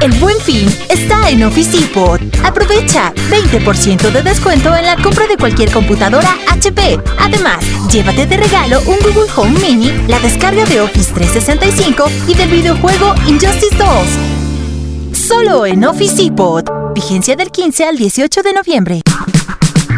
El 0.00 0.12
buen 0.20 0.38
fin 0.38 0.68
está 0.88 1.30
en 1.30 1.44
Office 1.44 1.78
Depot. 1.78 2.20
Aprovecha 2.44 3.12
20% 3.30 4.10
de 4.10 4.22
descuento 4.22 4.74
en 4.74 4.84
la 4.84 4.96
compra 4.96 5.26
de 5.26 5.36
cualquier 5.36 5.70
computadora 5.70 6.36
HP. 6.50 7.00
Además, 7.18 7.64
llévate 7.90 8.26
de 8.26 8.36
regalo 8.36 8.80
un 8.86 8.96
Google 8.98 9.30
Home 9.36 9.58
Mini, 9.60 9.92
la 10.08 10.18
descarga 10.20 10.64
de 10.66 10.80
Office 10.80 11.12
365 11.12 12.04
y 12.28 12.34
del 12.34 12.50
videojuego 12.50 13.14
Injustice 13.26 13.76
2. 13.76 15.16
Solo 15.16 15.66
en 15.66 15.84
Office 15.84 16.22
Depot. 16.22 16.68
Vigencia 16.94 17.36
del 17.36 17.50
15 17.50 17.84
al 17.84 17.96
18 17.96 18.42
de 18.42 18.52
noviembre. 18.52 19.02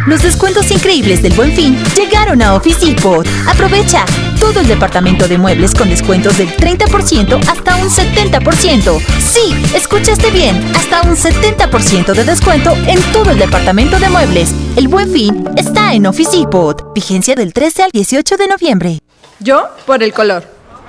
Los 0.06 0.22
descuentos 0.22 0.70
increíbles 0.70 1.20
del 1.20 1.34
Buen 1.34 1.52
Fin 1.52 1.76
llegaron 1.96 2.40
a 2.40 2.54
Office 2.54 2.86
Depot. 2.86 3.26
Aprovecha 3.48 4.04
todo 4.38 4.60
el 4.60 4.68
departamento 4.68 5.26
de 5.26 5.36
muebles 5.36 5.74
con 5.74 5.90
descuentos 5.90 6.38
del 6.38 6.48
30% 6.56 7.40
hasta 7.48 7.76
un 7.76 7.88
70%. 7.88 9.00
Sí, 9.18 9.52
escuchaste 9.74 10.30
bien, 10.30 10.56
hasta 10.76 11.02
un 11.02 11.16
70% 11.16 12.14
de 12.14 12.22
descuento 12.22 12.72
en 12.86 13.02
todo 13.12 13.32
el 13.32 13.38
departamento 13.40 13.98
de 13.98 14.08
muebles. 14.08 14.54
El 14.76 14.86
Buen 14.86 15.10
Fin 15.10 15.44
está 15.56 15.92
en 15.92 16.06
Office 16.06 16.36
Depot. 16.36 16.94
Vigencia 16.94 17.34
del 17.34 17.52
13 17.52 17.82
al 17.82 17.90
18 17.90 18.36
de 18.36 18.46
noviembre. 18.46 18.98
Yo 19.40 19.68
por 19.86 20.04
el 20.04 20.12
color. 20.12 20.44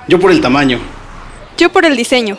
Yo 0.06 0.20
por 0.20 0.30
el 0.30 0.40
tamaño. 0.40 0.78
Yo 1.56 1.72
por 1.72 1.84
el 1.84 1.96
diseño. 1.96 2.38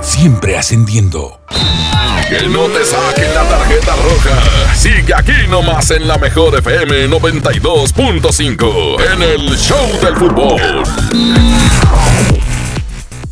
siempre 0.00 0.56
ascendiendo. 0.56 1.40
Que 2.28 2.48
no 2.48 2.66
te 2.66 2.84
saquen 2.84 3.32
la 3.34 3.44
tarjeta 3.44 3.94
roja. 3.96 4.74
Sigue 4.74 5.14
aquí 5.14 5.48
nomás 5.48 5.90
en 5.92 6.08
la 6.08 6.18
mejor 6.18 6.58
FM 6.58 7.08
92.5 7.08 8.96
en 9.12 9.22
el 9.22 9.56
Show 9.56 10.00
del 10.02 10.16
Fútbol. 10.16 10.82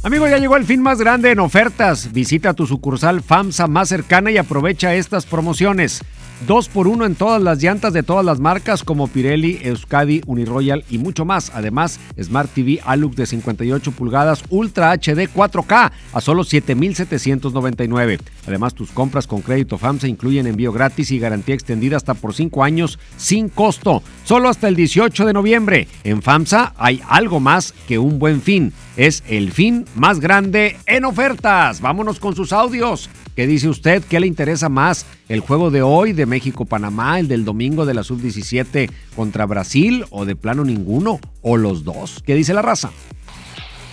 Amigo, 0.04 0.28
ya 0.28 0.38
llegó 0.38 0.56
el 0.56 0.64
fin 0.64 0.82
más 0.82 0.98
grande 0.98 1.30
en 1.30 1.40
ofertas. 1.40 2.12
Visita 2.12 2.52
tu 2.54 2.66
sucursal 2.66 3.22
FAMSA 3.22 3.66
más 3.66 3.88
cercana 3.88 4.30
y 4.30 4.36
aprovecha 4.36 4.94
estas 4.94 5.24
promociones. 5.26 6.02
2 6.46 6.68
por 6.68 6.88
1 6.88 7.06
en 7.06 7.14
todas 7.14 7.40
las 7.40 7.62
llantas 7.62 7.92
de 7.92 8.02
todas 8.02 8.24
las 8.24 8.40
marcas 8.40 8.84
como 8.84 9.08
Pirelli, 9.08 9.60
Euskadi, 9.62 10.22
Uniroyal 10.26 10.84
y 10.90 10.98
mucho 10.98 11.24
más. 11.24 11.50
Además, 11.54 12.00
Smart 12.22 12.50
TV 12.52 12.80
Alux 12.84 13.16
de 13.16 13.26
58 13.26 13.92
pulgadas 13.92 14.44
Ultra 14.50 14.92
HD 14.92 15.28
4K 15.32 15.92
a 16.12 16.20
solo 16.20 16.44
7,799. 16.44 18.18
Además, 18.46 18.74
tus 18.74 18.90
compras 18.90 19.26
con 19.26 19.42
crédito 19.42 19.78
FAMSA 19.78 20.08
incluyen 20.08 20.46
envío 20.46 20.72
gratis 20.72 21.10
y 21.10 21.18
garantía 21.18 21.54
extendida 21.54 21.96
hasta 21.96 22.14
por 22.14 22.34
5 22.34 22.62
años 22.62 22.98
sin 23.16 23.48
costo. 23.48 24.02
Solo 24.24 24.48
hasta 24.48 24.68
el 24.68 24.76
18 24.76 25.26
de 25.26 25.32
noviembre. 25.32 25.88
En 26.04 26.22
FAMSA 26.22 26.74
hay 26.76 27.00
algo 27.08 27.40
más 27.40 27.74
que 27.86 27.98
un 27.98 28.18
buen 28.18 28.42
fin. 28.42 28.72
Es 28.96 29.24
el 29.28 29.52
fin 29.52 29.86
más 29.96 30.20
grande 30.20 30.76
en 30.86 31.04
ofertas. 31.04 31.80
Vámonos 31.80 32.20
con 32.20 32.36
sus 32.36 32.52
audios. 32.52 33.08
¿Qué 33.36 33.48
dice 33.48 33.68
usted? 33.68 34.04
¿Qué 34.08 34.20
le 34.20 34.28
interesa 34.28 34.68
más? 34.68 35.06
¿El 35.28 35.40
juego 35.40 35.72
de 35.72 35.82
hoy 35.82 36.12
de 36.12 36.24
México-Panamá, 36.24 37.18
el 37.18 37.26
del 37.26 37.44
domingo 37.44 37.84
de 37.84 37.92
la 37.92 38.04
sub-17 38.04 38.88
contra 39.16 39.44
Brasil 39.44 40.04
o 40.10 40.24
de 40.24 40.36
plano 40.36 40.64
ninguno? 40.64 41.18
¿O 41.42 41.56
los 41.56 41.82
dos? 41.82 42.22
¿Qué 42.24 42.36
dice 42.36 42.54
la 42.54 42.62
raza? 42.62 42.92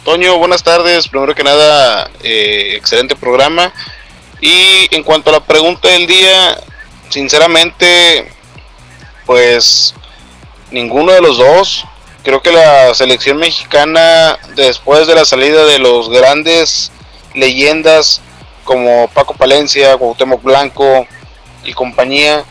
Toño, 0.05 0.37
buenas 0.37 0.61
tardes. 0.61 1.07
Primero 1.07 1.33
que 1.33 1.43
nada, 1.43 2.11
eh, 2.21 2.75
excelente 2.75 3.15
programa. 3.15 3.73
Y 4.41 4.93
en 4.95 5.01
cuanto 5.01 5.31
a 5.31 5.33
la 5.33 5.43
pregunta 5.43 5.87
del 5.87 6.05
día, 6.05 6.59
sinceramente, 7.09 8.31
pues 9.25 9.95
ninguno 10.69 11.13
de 11.13 11.21
los 11.21 11.39
dos. 11.39 11.83
Creo 12.23 12.43
que 12.43 12.51
la 12.51 12.93
selección 12.93 13.37
mexicana, 13.37 14.37
después 14.55 15.07
de 15.07 15.15
la 15.15 15.25
salida 15.25 15.65
de 15.65 15.79
los 15.79 16.09
grandes 16.09 16.91
leyendas 17.33 18.21
como 18.63 19.07
Paco 19.09 19.33
Palencia, 19.33 19.97
Cuauhtémoc 19.97 20.41
Blanco 20.41 21.05
y 21.63 21.73
compañía, 21.73 22.43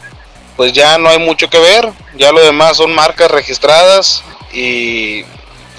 pues 0.56 0.72
ya 0.72 0.98
no 0.98 1.08
hay 1.08 1.18
mucho 1.18 1.48
que 1.48 1.58
ver, 1.58 1.90
ya 2.16 2.32
lo 2.32 2.40
demás 2.40 2.76
son 2.76 2.94
marcas 2.94 3.30
registradas 3.30 4.22
y 4.52 5.24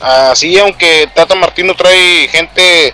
así 0.02 0.58
aunque 0.60 1.10
Tata 1.14 1.36
Martino 1.36 1.76
trae 1.76 2.28
gente 2.30 2.94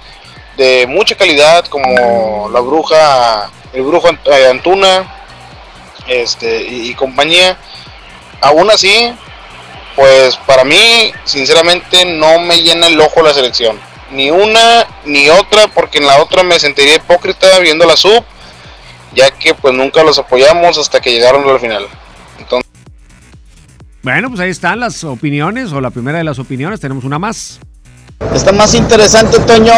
de 0.58 0.86
mucha 0.88 1.16
calidad 1.16 1.66
como 1.66 2.50
la 2.50 2.60
bruja, 2.60 3.50
el 3.74 3.84
brujo 3.84 4.10
eh, 4.10 4.48
Antuna 4.50 5.24
este, 6.08 6.64
y, 6.64 6.90
y 6.90 6.94
compañía, 6.96 7.58
aún 8.42 8.70
así, 8.72 9.14
pues 9.96 10.36
para 10.38 10.64
mí 10.64 11.12
sinceramente 11.26 12.06
no 12.06 12.40
me 12.40 12.62
llena 12.62 12.88
el 12.88 13.00
ojo 13.00 13.22
la 13.22 13.34
selección 13.34 13.87
ni 14.12 14.30
una 14.30 14.88
ni 15.06 15.30
otra, 15.30 15.68
porque 15.68 15.98
en 15.98 16.06
la 16.06 16.22
otra 16.22 16.44
me 16.44 16.60
sentiría 16.60 16.96
hipócrita 16.96 17.60
viendo 17.60 17.86
la 17.86 17.98
sub, 17.98 18.24
ya 19.14 19.32
que 19.32 19.54
pues 19.54 19.74
nunca 19.74 20.04
los 20.04 20.18
apoyamos 20.20 20.78
hasta 20.78 21.00
que 21.00 21.12
llegaron 21.12 21.48
al 21.50 21.60
final. 21.60 21.88
Entonces... 22.40 22.70
Bueno, 24.04 24.30
pues 24.30 24.40
ahí 24.40 24.50
están 24.50 24.80
las 24.80 25.04
opiniones, 25.04 25.72
o 25.74 25.82
la 25.82 25.90
primera 25.90 26.18
de 26.18 26.24
las 26.24 26.40
opiniones, 26.40 26.80
tenemos 26.80 27.04
una 27.04 27.20
más. 27.20 27.60
Está 28.34 28.52
más 28.52 28.74
interesante, 28.74 29.40
Toño, 29.40 29.74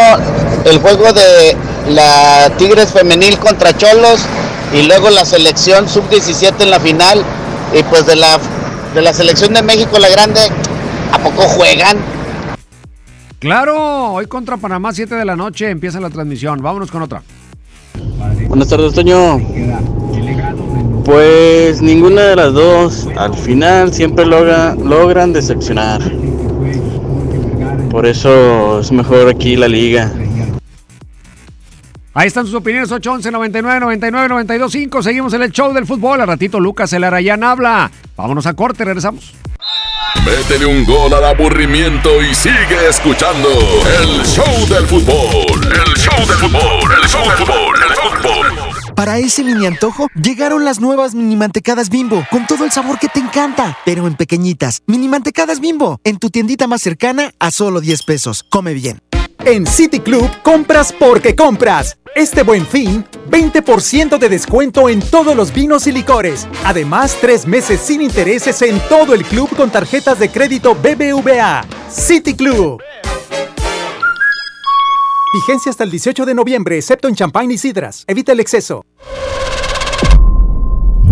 el 0.65 0.79
juego 0.79 1.11
de 1.13 1.57
la 1.89 2.51
Tigres 2.57 2.91
femenil 2.91 3.37
contra 3.37 3.75
Cholos 3.75 4.21
y 4.73 4.83
luego 4.83 5.09
la 5.09 5.25
selección 5.25 5.89
sub-17 5.89 6.61
en 6.61 6.69
la 6.69 6.79
final 6.79 7.23
y 7.77 7.83
pues 7.83 8.05
de 8.05 8.15
la, 8.15 8.39
de 8.93 9.01
la 9.01 9.13
selección 9.13 9.53
de 9.53 9.61
México, 9.61 9.99
la 9.99 10.09
grande, 10.09 10.41
¿a 11.11 11.19
poco 11.19 11.41
juegan? 11.43 11.97
Claro, 13.39 14.11
hoy 14.11 14.27
contra 14.27 14.57
Panamá, 14.57 14.91
7 14.91 15.15
de 15.15 15.23
la 15.23 15.37
noche, 15.37 15.69
empieza 15.69 16.01
la 16.01 16.09
transmisión. 16.09 16.61
Vámonos 16.61 16.91
con 16.91 17.01
otra. 17.01 17.23
Buenas 18.49 18.67
tardes, 18.67 18.93
Toño. 18.93 19.39
Pues 21.05 21.81
ninguna 21.81 22.23
de 22.23 22.35
las 22.35 22.53
dos. 22.53 23.07
Al 23.17 23.33
final 23.33 23.93
siempre 23.93 24.25
logra, 24.25 24.75
logran 24.75 25.31
decepcionar. 25.31 26.01
Por 27.89 28.05
eso 28.05 28.81
es 28.81 28.91
mejor 28.91 29.29
aquí 29.29 29.55
la 29.55 29.69
liga. 29.69 30.11
Ahí 32.13 32.27
están 32.27 32.45
sus 32.45 32.55
opiniones, 32.55 32.91
811 32.91 33.31
99 33.31 33.79
99 33.79 34.27
92 34.27 34.71
5. 34.71 35.01
Seguimos 35.01 35.33
en 35.33 35.43
el 35.43 35.51
show 35.51 35.73
del 35.73 35.85
fútbol. 35.85 36.19
A 36.19 36.25
ratito 36.25 36.59
Lucas 36.59 36.91
El 36.91 37.05
Arayán 37.05 37.45
habla. 37.45 37.89
Vámonos 38.17 38.45
a 38.45 38.53
corte, 38.53 38.83
regresamos. 38.83 39.33
Métele 40.25 40.65
un 40.65 40.83
gol 40.85 41.13
al 41.13 41.23
aburrimiento 41.23 42.21
y 42.21 42.33
sigue 42.35 42.87
escuchando 42.89 43.49
el 44.01 44.25
show 44.25 44.67
del 44.67 44.85
fútbol. 44.87 45.61
El 45.63 45.93
show 45.95 46.27
del 46.27 46.37
fútbol. 46.37 46.91
El 48.87 48.95
Para 48.95 49.17
ese 49.17 49.43
mini 49.43 49.65
antojo, 49.65 50.07
llegaron 50.15 50.65
las 50.65 50.79
nuevas 50.79 51.15
mini 51.15 51.35
mantecadas 51.35 51.89
bimbo, 51.89 52.25
con 52.29 52.45
todo 52.47 52.65
el 52.65 52.71
sabor 52.71 52.99
que 52.99 53.07
te 53.07 53.19
encanta, 53.19 53.77
pero 53.85 54.07
en 54.07 54.15
pequeñitas. 54.15 54.81
Mini 54.87 55.07
mantecadas 55.07 55.59
bimbo, 55.59 55.99
en 56.03 56.17
tu 56.17 56.29
tiendita 56.29 56.67
más 56.67 56.81
cercana 56.81 57.31
a 57.39 57.51
solo 57.51 57.81
10 57.81 58.03
pesos. 58.03 58.43
Come 58.43 58.73
bien. 58.73 59.01
En 59.45 59.65
City 59.65 59.99
Club, 59.99 60.29
compras 60.43 60.91
porque 60.91 61.35
compras. 61.35 61.97
Este 62.13 62.43
buen 62.43 62.65
fin, 62.65 63.05
20% 63.29 64.17
de 64.17 64.29
descuento 64.29 64.89
en 64.89 64.99
todos 64.99 65.35
los 65.35 65.53
vinos 65.53 65.87
y 65.87 65.91
licores. 65.91 66.47
Además, 66.65 67.17
tres 67.21 67.47
meses 67.47 67.79
sin 67.79 68.01
intereses 68.01 68.61
en 68.61 68.79
todo 68.89 69.13
el 69.13 69.23
club 69.23 69.49
con 69.55 69.69
tarjetas 69.69 70.19
de 70.19 70.29
crédito 70.29 70.75
BBVA. 70.75 71.65
City 71.89 72.35
Club. 72.35 72.81
Vigencia 75.33 75.69
hasta 75.69 75.83
el 75.83 75.91
18 75.91 76.25
de 76.25 76.33
noviembre, 76.33 76.77
excepto 76.77 77.07
en 77.07 77.15
champán 77.15 77.49
y 77.49 77.57
sidras. 77.57 78.03
Evita 78.07 78.33
el 78.33 78.39
exceso. 78.41 78.85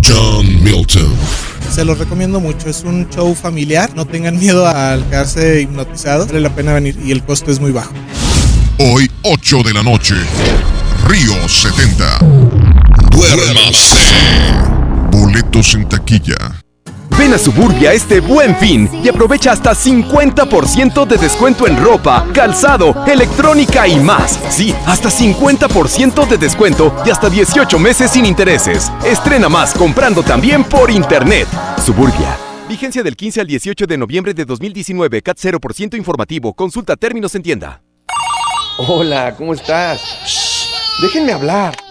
John 0.03 0.63
Milton. 0.63 1.46
Se 1.71 1.85
los 1.85 1.99
recomiendo 1.99 2.39
mucho, 2.39 2.69
es 2.69 2.83
un 2.83 3.07
show 3.09 3.35
familiar, 3.35 3.91
no 3.95 4.05
tengan 4.05 4.39
miedo 4.39 4.67
al 4.67 5.05
quedarse 5.09 5.61
hipnotizados, 5.61 6.27
vale 6.27 6.41
la 6.41 6.55
pena 6.55 6.73
venir 6.73 6.97
y 7.03 7.11
el 7.11 7.23
costo 7.23 7.51
es 7.51 7.59
muy 7.59 7.71
bajo. 7.71 7.93
Hoy, 8.79 9.09
8 9.23 9.63
de 9.63 9.73
la 9.73 9.83
noche, 9.83 10.15
Río 11.07 11.47
70. 11.47 12.19
Duérmase. 13.11 13.95
Boletos 15.11 15.73
en 15.75 15.87
taquilla. 15.87 16.66
Ven 17.17 17.33
a 17.33 17.37
Suburbia 17.39 17.93
este 17.93 18.19
buen 18.19 18.55
fin 18.57 18.87
y 19.03 19.09
aprovecha 19.09 19.51
hasta 19.51 19.71
50% 19.71 21.07
de 21.07 21.17
descuento 21.17 21.65
en 21.65 21.81
ropa, 21.83 22.27
calzado, 22.31 22.93
electrónica 23.07 23.87
y 23.87 23.99
más. 23.99 24.39
Sí, 24.49 24.75
hasta 24.85 25.09
50% 25.09 26.27
de 26.27 26.37
descuento 26.37 26.95
y 27.05 27.09
hasta 27.09 27.27
18 27.27 27.79
meses 27.79 28.11
sin 28.11 28.25
intereses. 28.25 28.91
Estrena 29.03 29.49
más 29.49 29.73
comprando 29.73 30.21
también 30.21 30.63
por 30.63 30.91
internet. 30.91 31.47
Suburbia. 31.83 32.37
Vigencia 32.69 33.01
del 33.01 33.15
15 33.15 33.41
al 33.41 33.47
18 33.47 33.87
de 33.87 33.97
noviembre 33.97 34.33
de 34.35 34.45
2019. 34.45 35.23
CAT 35.23 35.37
0% 35.39 35.97
informativo. 35.97 36.53
Consulta 36.53 36.95
términos 36.95 37.33
en 37.33 37.41
tienda. 37.41 37.81
Hola, 38.77 39.33
¿cómo 39.35 39.55
estás? 39.55 39.99
Déjenme 41.01 41.31
hablar. 41.31 41.75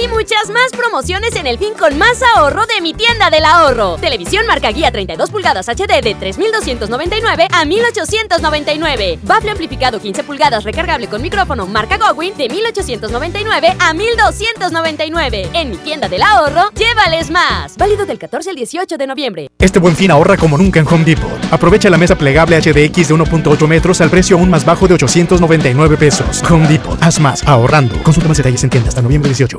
Y 0.00 0.06
muchas 0.06 0.48
más 0.50 0.70
promociones 0.70 1.34
en 1.34 1.48
el 1.48 1.58
fin 1.58 1.74
con 1.74 1.98
más 1.98 2.22
ahorro 2.36 2.66
de 2.66 2.80
mi 2.80 2.94
tienda 2.94 3.30
del 3.30 3.44
ahorro. 3.44 3.96
Televisión 3.96 4.46
marca 4.46 4.70
guía 4.70 4.92
32 4.92 5.28
pulgadas 5.30 5.68
HD 5.68 6.00
de 6.00 6.16
3.299 6.16 7.48
a 7.50 7.64
1.899. 7.64 9.18
Bafle 9.22 9.50
amplificado 9.50 9.98
15 9.98 10.22
pulgadas 10.22 10.62
recargable 10.62 11.08
con 11.08 11.20
micrófono 11.20 11.66
marca 11.66 11.96
Gowin 11.96 12.36
de 12.36 12.48
1.899 12.48 13.76
a 13.80 13.92
1.299. 13.92 15.50
En 15.54 15.70
mi 15.70 15.76
tienda 15.78 16.08
del 16.08 16.22
ahorro, 16.22 16.70
llévales 16.74 17.30
más. 17.30 17.76
Válido 17.76 18.06
del 18.06 18.20
14 18.20 18.50
al 18.50 18.56
18 18.56 18.96
de 18.98 19.06
noviembre. 19.06 19.48
Este 19.58 19.80
buen 19.80 19.96
fin 19.96 20.12
ahorra 20.12 20.36
como 20.36 20.56
nunca 20.56 20.78
en 20.78 20.86
Home 20.86 21.04
Depot. 21.04 21.30
Aprovecha 21.50 21.90
la 21.90 21.98
mesa 21.98 22.16
plegable 22.16 22.56
HDX 22.56 23.08
de 23.08 23.14
1.8 23.14 23.66
metros 23.66 24.00
al 24.00 24.10
precio 24.10 24.36
aún 24.36 24.48
más 24.48 24.64
bajo 24.64 24.86
de 24.86 24.94
899 24.94 25.96
pesos. 25.96 26.42
Home 26.48 26.68
Depot. 26.68 26.96
Haz 27.02 27.18
más 27.18 27.42
ahorrando. 27.42 28.00
Consulta 28.04 28.28
más 28.28 28.36
detalles 28.36 28.62
en 28.62 28.70
tienda 28.70 28.90
hasta 28.90 29.02
noviembre 29.02 29.30
18. 29.30 29.58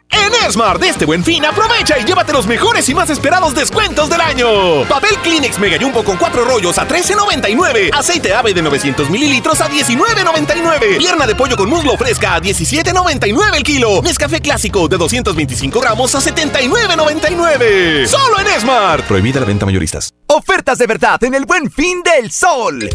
En 0.11 0.51
Smart 0.51 0.81
de 0.81 0.89
este 0.89 1.05
buen 1.05 1.23
fin, 1.23 1.45
aprovecha 1.45 1.97
y 1.99 2.03
llévate 2.03 2.33
los 2.33 2.45
mejores 2.47 2.87
y 2.89 2.93
más 2.93 3.09
esperados 3.09 3.53
descuentos 3.53 4.09
del 4.09 4.19
año. 4.21 4.83
Papel 4.87 5.15
Kleenex 5.23 5.59
Mega 5.59 5.77
Jumbo 5.79 6.03
con 6.03 6.17
4 6.17 6.43
rollos 6.45 6.77
a 6.77 6.87
13.99. 6.87 7.91
Aceite 7.93 8.33
ave 8.33 8.53
de 8.53 8.61
900 8.61 9.09
mililitros 9.09 9.61
a 9.61 9.69
19.99. 9.69 10.97
Pierna 10.97 11.25
de 11.27 11.35
pollo 11.35 11.55
con 11.55 11.69
muslo 11.69 11.95
fresca 11.97 12.35
a 12.35 12.41
17.99 12.41 13.55
el 13.55 13.63
kilo. 13.63 14.01
Nescafé 14.01 14.41
clásico 14.41 14.87
de 14.87 14.97
225 14.97 15.79
gramos 15.79 16.13
a 16.15 16.19
79.99. 16.19 18.07
Solo 18.07 18.39
en 18.39 18.59
Smart. 18.59 19.05
Prohibida 19.05 19.39
la 19.39 19.45
venta 19.45 19.65
mayoristas. 19.65 20.13
Ofertas 20.27 20.77
de 20.77 20.87
verdad 20.87 21.23
en 21.23 21.35
el 21.35 21.45
buen 21.45 21.71
fin 21.71 22.01
del 22.03 22.31
sol. 22.31 22.89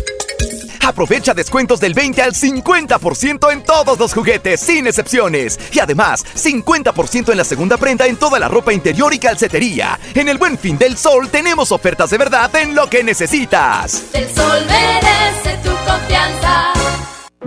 Aprovecha 0.86 1.34
descuentos 1.34 1.80
del 1.80 1.94
20 1.94 2.22
al 2.22 2.32
50% 2.32 3.52
en 3.52 3.64
todos 3.64 3.98
los 3.98 4.14
juguetes, 4.14 4.60
sin 4.60 4.86
excepciones. 4.86 5.58
Y 5.72 5.80
además, 5.80 6.24
50% 6.36 7.32
en 7.32 7.36
la 7.36 7.42
segunda 7.42 7.76
prenda 7.76 8.06
en 8.06 8.16
toda 8.16 8.38
la 8.38 8.46
ropa 8.46 8.72
interior 8.72 9.12
y 9.12 9.18
calcetería. 9.18 9.98
En 10.14 10.28
el 10.28 10.38
buen 10.38 10.56
fin 10.56 10.78
del 10.78 10.96
sol 10.96 11.28
tenemos 11.28 11.72
ofertas 11.72 12.10
de 12.10 12.18
verdad 12.18 12.54
en 12.54 12.76
lo 12.76 12.88
que 12.88 13.02
necesitas. 13.02 14.04
El 14.12 14.32
sol 14.32 14.64
merece 14.68 15.58
tu 15.64 15.70
confianza. 15.84 16.85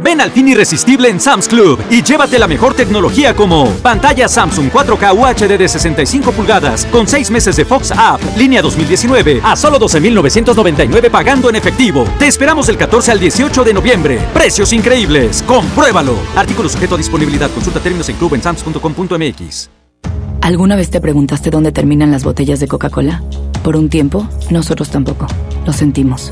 Ven 0.03 0.21
al 0.21 0.31
fin 0.31 0.47
irresistible 0.47 1.09
en 1.09 1.19
Sam's 1.19 1.47
Club 1.47 1.79
y 1.89 2.01
llévate 2.01 2.39
la 2.39 2.47
mejor 2.47 2.73
tecnología 2.73 3.35
como 3.35 3.67
pantalla 3.83 4.27
Samsung 4.27 4.71
4K 4.71 5.13
UHD 5.13 5.57
de 5.57 5.67
65 5.67 6.31
pulgadas 6.31 6.85
con 6.85 7.07
6 7.07 7.31
meses 7.31 7.55
de 7.55 7.65
Fox 7.65 7.91
App, 7.91 8.21
línea 8.37 8.61
2019 8.61 9.41
a 9.43 9.55
solo 9.55 9.79
12.999 9.79 11.09
pagando 11.09 11.49
en 11.49 11.55
efectivo. 11.55 12.05
Te 12.17 12.27
esperamos 12.27 12.67
del 12.67 12.77
14 12.77 13.11
al 13.11 13.19
18 13.19 13.63
de 13.63 13.73
noviembre. 13.73 14.19
Precios 14.33 14.71
increíbles. 14.73 15.43
Compruébalo. 15.43 16.15
Artículo 16.35 16.69
sujeto 16.69 16.95
a 16.95 16.97
disponibilidad. 16.97 17.49
Consulta 17.51 17.79
términos 17.79 18.07
en 18.09 18.15
club 18.15 18.35
en 18.35 18.41
sams.com.mx. 18.41 19.69
¿Alguna 20.41 20.75
vez 20.75 20.89
te 20.89 21.01
preguntaste 21.01 21.49
dónde 21.49 21.71
terminan 21.71 22.11
las 22.11 22.23
botellas 22.23 22.59
de 22.59 22.67
Coca-Cola? 22.67 23.21
Por 23.63 23.75
un 23.75 23.89
tiempo, 23.89 24.27
nosotros 24.49 24.89
tampoco. 24.89 25.27
Lo 25.65 25.73
sentimos. 25.73 26.31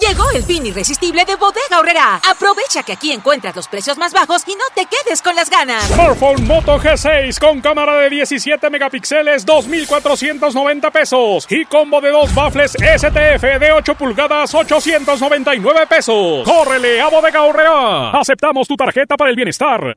Llegó 0.00 0.30
el 0.32 0.42
fin 0.42 0.66
irresistible 0.66 1.24
de 1.24 1.36
Bodega 1.36 1.80
Horrera. 1.80 2.20
Aprovecha 2.28 2.82
que 2.82 2.92
aquí 2.92 3.12
encuentras 3.12 3.56
los 3.56 3.68
precios 3.68 3.96
más 3.96 4.12
bajos 4.12 4.42
y 4.46 4.52
no 4.52 4.64
te 4.74 4.86
quedes 4.86 5.22
con 5.22 5.34
las 5.34 5.48
ganas. 5.48 5.84
Smartphone 5.88 6.46
Moto 6.46 6.78
G6 6.78 7.38
con 7.38 7.60
cámara 7.60 7.96
de 7.96 8.10
17 8.10 8.68
megapíxeles, 8.68 9.46
2,490 9.46 10.90
pesos. 10.90 11.46
Y 11.48 11.64
combo 11.64 12.00
de 12.00 12.10
dos 12.10 12.34
baffles 12.34 12.72
STF 12.72 13.42
de 13.60 13.72
8 13.72 13.94
pulgadas, 13.94 14.54
899 14.54 15.86
pesos. 15.86 16.44
¡Córrele 16.44 17.00
a 17.00 17.08
Bodega 17.08 17.42
Horrera! 17.42 18.10
Aceptamos 18.10 18.68
tu 18.68 18.76
tarjeta 18.76 19.16
para 19.16 19.30
el 19.30 19.36
bienestar. 19.36 19.96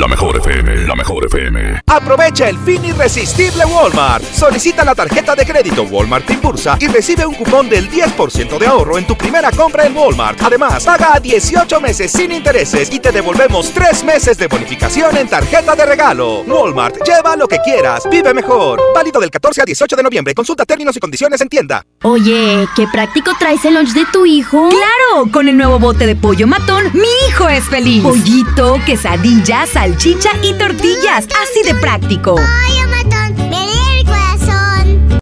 La 0.00 0.08
mejor 0.08 0.34
FM, 0.38 0.86
la 0.86 0.96
mejor 0.96 1.26
FM. 1.26 1.82
Aprovecha 1.86 2.48
el 2.48 2.56
fin 2.60 2.82
irresistible 2.82 3.66
Walmart. 3.66 4.24
Solicita 4.24 4.82
la 4.82 4.94
tarjeta 4.94 5.36
de 5.36 5.44
crédito 5.44 5.82
Walmart 5.82 6.30
Impulsa 6.30 6.78
y 6.80 6.86
recibe 6.86 7.26
un 7.26 7.34
cupón 7.34 7.68
del 7.68 7.90
10% 7.90 8.58
de 8.58 8.66
ahorro 8.66 8.96
en 8.96 9.06
tu 9.06 9.14
primera 9.14 9.50
compra 9.50 9.84
en 9.84 9.94
Walmart. 9.94 10.40
Además, 10.42 10.86
paga 10.86 11.16
a 11.16 11.20
18 11.20 11.82
meses 11.82 12.10
sin 12.12 12.32
intereses 12.32 12.90
y 12.90 12.98
te 12.98 13.12
devolvemos 13.12 13.72
3 13.74 14.02
meses 14.04 14.38
de 14.38 14.46
bonificación 14.46 15.18
en 15.18 15.28
tarjeta 15.28 15.76
de 15.76 15.84
regalo. 15.84 16.44
Walmart, 16.46 16.96
lleva 17.04 17.36
lo 17.36 17.46
que 17.46 17.58
quieras, 17.58 18.04
vive 18.10 18.32
mejor. 18.32 18.80
Válido 18.94 19.20
del 19.20 19.30
14 19.30 19.60
a 19.60 19.64
18 19.66 19.96
de 19.96 20.02
noviembre. 20.02 20.32
Consulta 20.32 20.64
términos 20.64 20.96
y 20.96 21.00
condiciones 21.00 21.42
en 21.42 21.50
tienda. 21.50 21.84
Oye, 22.04 22.66
¿qué 22.74 22.86
práctico 22.90 23.32
traes 23.38 23.62
el 23.66 23.74
lunch 23.74 23.92
de 23.92 24.06
tu 24.10 24.24
hijo? 24.24 24.70
¡Claro! 24.70 25.30
Con 25.30 25.46
el 25.46 25.58
nuevo 25.58 25.78
bote 25.78 26.06
de 26.06 26.16
pollo 26.16 26.46
matón, 26.46 26.84
mi 26.94 27.28
hijo 27.28 27.50
es 27.50 27.64
feliz. 27.64 28.02
Pollito, 28.02 28.80
quesadilla, 28.86 29.66
salchicha 29.90 30.30
y 30.42 30.54
tortillas. 30.54 31.26
Así 31.42 31.62
de 31.64 31.74
práctico. 31.80 32.36
Pollo 32.36 32.88
matón, 32.90 33.48
me 33.48 33.66
lee 33.66 33.98
el 33.98 34.04
corazón. 34.04 35.20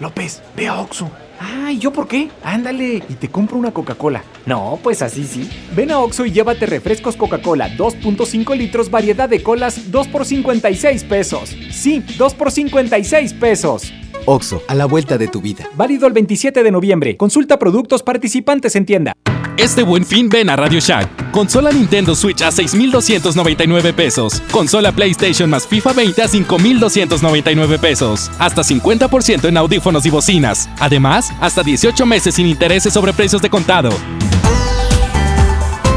López, 0.00 0.42
ve 0.56 0.68
a 0.68 0.80
Oxxo. 0.80 1.10
Ay, 1.40 1.78
¿yo 1.78 1.92
por 1.92 2.08
qué? 2.08 2.28
Ándale, 2.42 3.02
y 3.08 3.14
te 3.14 3.28
compro 3.28 3.56
una 3.56 3.70
Coca-Cola. 3.70 4.22
No, 4.44 4.78
pues 4.82 5.02
así 5.02 5.24
sí. 5.24 5.48
Ven 5.74 5.90
a 5.90 6.00
Oxxo 6.00 6.26
y 6.26 6.32
llévate 6.32 6.66
refrescos 6.66 7.16
Coca-Cola 7.16 7.76
2.5 7.76 8.56
litros, 8.56 8.90
variedad 8.90 9.28
de 9.28 9.42
colas, 9.42 9.90
2 9.90 10.08
por 10.08 10.26
56 10.26 11.04
pesos. 11.04 11.56
Sí, 11.70 12.04
2 12.18 12.34
por 12.34 12.50
56 12.50 13.34
pesos. 13.34 13.92
Oxo, 14.26 14.62
a 14.68 14.74
la 14.74 14.84
vuelta 14.84 15.16
de 15.16 15.28
tu 15.28 15.40
vida. 15.40 15.66
Válido 15.74 16.06
el 16.06 16.12
27 16.12 16.62
de 16.62 16.70
noviembre. 16.70 17.16
Consulta 17.16 17.58
productos 17.58 18.02
participantes 18.02 18.76
en 18.76 18.84
tienda. 18.84 19.12
Este 19.56 19.82
buen 19.82 20.04
fin 20.04 20.28
ven 20.28 20.50
a 20.50 20.56
Radio 20.56 20.80
Shack. 20.80 21.30
Consola 21.30 21.70
Nintendo 21.70 22.14
Switch 22.14 22.42
a 22.42 22.50
6,299 22.50 23.92
pesos. 23.92 24.42
Consola 24.50 24.92
PlayStation 24.92 25.50
más 25.50 25.66
FIFA 25.66 25.92
20 25.92 26.22
a 26.22 26.28
5,299 26.28 27.78
pesos. 27.78 28.30
Hasta 28.38 28.62
50% 28.62 29.48
en 29.48 29.56
audífonos 29.56 30.06
y 30.06 30.10
bocinas. 30.10 30.68
Además, 30.78 31.30
hasta 31.40 31.62
18 31.62 32.06
meses 32.06 32.34
sin 32.34 32.46
intereses 32.46 32.92
sobre 32.92 33.12
precios 33.12 33.42
de 33.42 33.50
contado. 33.50 33.90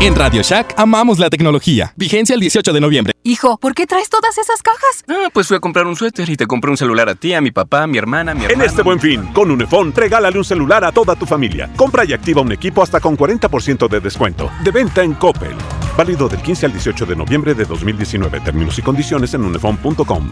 En 0.01 0.15
Radio 0.15 0.41
Shack 0.41 0.73
amamos 0.77 1.19
la 1.19 1.29
tecnología. 1.29 1.93
Vigencia 1.95 2.33
el 2.33 2.39
18 2.39 2.73
de 2.73 2.81
noviembre. 2.81 3.13
Hijo, 3.21 3.59
¿por 3.59 3.75
qué 3.75 3.85
traes 3.85 4.09
todas 4.09 4.35
esas 4.35 4.63
cajas? 4.63 5.05
Ah, 5.07 5.29
pues 5.31 5.47
fui 5.47 5.55
a 5.55 5.59
comprar 5.59 5.85
un 5.85 5.95
suéter 5.95 6.27
y 6.27 6.35
te 6.35 6.47
compré 6.47 6.71
un 6.71 6.77
celular 6.77 7.07
a 7.07 7.13
ti, 7.13 7.35
a 7.35 7.39
mi 7.39 7.51
papá, 7.51 7.83
a 7.83 7.87
mi 7.87 7.99
hermana, 7.99 8.31
a 8.31 8.33
mi 8.33 8.45
hermano. 8.45 8.63
En 8.63 8.67
este 8.67 8.81
buen 8.81 8.99
fin, 8.99 9.27
con 9.31 9.51
Unifón, 9.51 9.93
regálale 9.93 10.39
un 10.39 10.43
celular 10.43 10.83
a 10.83 10.91
toda 10.91 11.15
tu 11.15 11.27
familia. 11.27 11.69
Compra 11.75 12.03
y 12.03 12.13
activa 12.13 12.41
un 12.41 12.51
equipo 12.51 12.81
hasta 12.81 12.99
con 12.99 13.15
40% 13.15 13.87
de 13.87 13.99
descuento. 13.99 14.49
De 14.63 14.71
venta 14.71 15.03
en 15.03 15.13
Coppel. 15.13 15.53
Válido 15.95 16.27
del 16.27 16.41
15 16.41 16.65
al 16.65 16.71
18 16.71 17.05
de 17.05 17.15
noviembre 17.15 17.53
de 17.53 17.65
2019. 17.65 18.39
Términos 18.39 18.79
y 18.79 18.81
condiciones 18.81 19.31
en 19.35 19.43
unifón.com. 19.43 20.31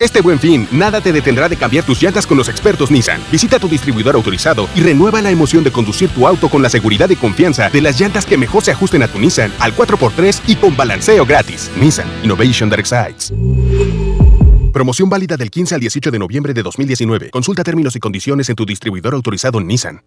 Este 0.00 0.22
buen 0.22 0.40
fin, 0.40 0.66
nada 0.72 1.02
te 1.02 1.12
detendrá 1.12 1.46
de 1.46 1.58
cambiar 1.58 1.84
tus 1.84 2.00
llantas 2.00 2.26
con 2.26 2.38
los 2.38 2.48
expertos 2.48 2.90
Nissan. 2.90 3.20
Visita 3.30 3.58
tu 3.58 3.68
distribuidor 3.68 4.14
autorizado 4.14 4.66
y 4.74 4.80
renueva 4.80 5.20
la 5.20 5.30
emoción 5.30 5.62
de 5.62 5.70
conducir 5.70 6.08
tu 6.08 6.26
auto 6.26 6.48
con 6.48 6.62
la 6.62 6.70
seguridad 6.70 7.10
y 7.10 7.16
confianza 7.16 7.68
de 7.68 7.82
las 7.82 8.00
llantas 8.00 8.24
que 8.24 8.38
mejor 8.38 8.64
se 8.64 8.70
ajusten 8.70 9.02
a 9.02 9.08
tu 9.08 9.18
Nissan 9.18 9.52
al 9.58 9.76
4x3 9.76 10.40
y 10.46 10.56
con 10.56 10.74
balanceo 10.74 11.26
gratis. 11.26 11.70
Nissan 11.78 12.08
Innovation 12.22 12.70
That 12.70 12.78
Excites. 12.78 13.34
Promoción 14.72 15.10
válida 15.10 15.36
del 15.36 15.50
15 15.50 15.74
al 15.74 15.82
18 15.82 16.10
de 16.10 16.18
noviembre 16.18 16.54
de 16.54 16.62
2019. 16.62 17.28
Consulta 17.28 17.62
términos 17.62 17.94
y 17.94 18.00
condiciones 18.00 18.48
en 18.48 18.56
tu 18.56 18.64
distribuidor 18.64 19.12
autorizado 19.12 19.60
Nissan. 19.60 20.02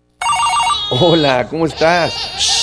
Hola, 0.90 1.48
¿cómo 1.48 1.68
estás? 1.68 2.63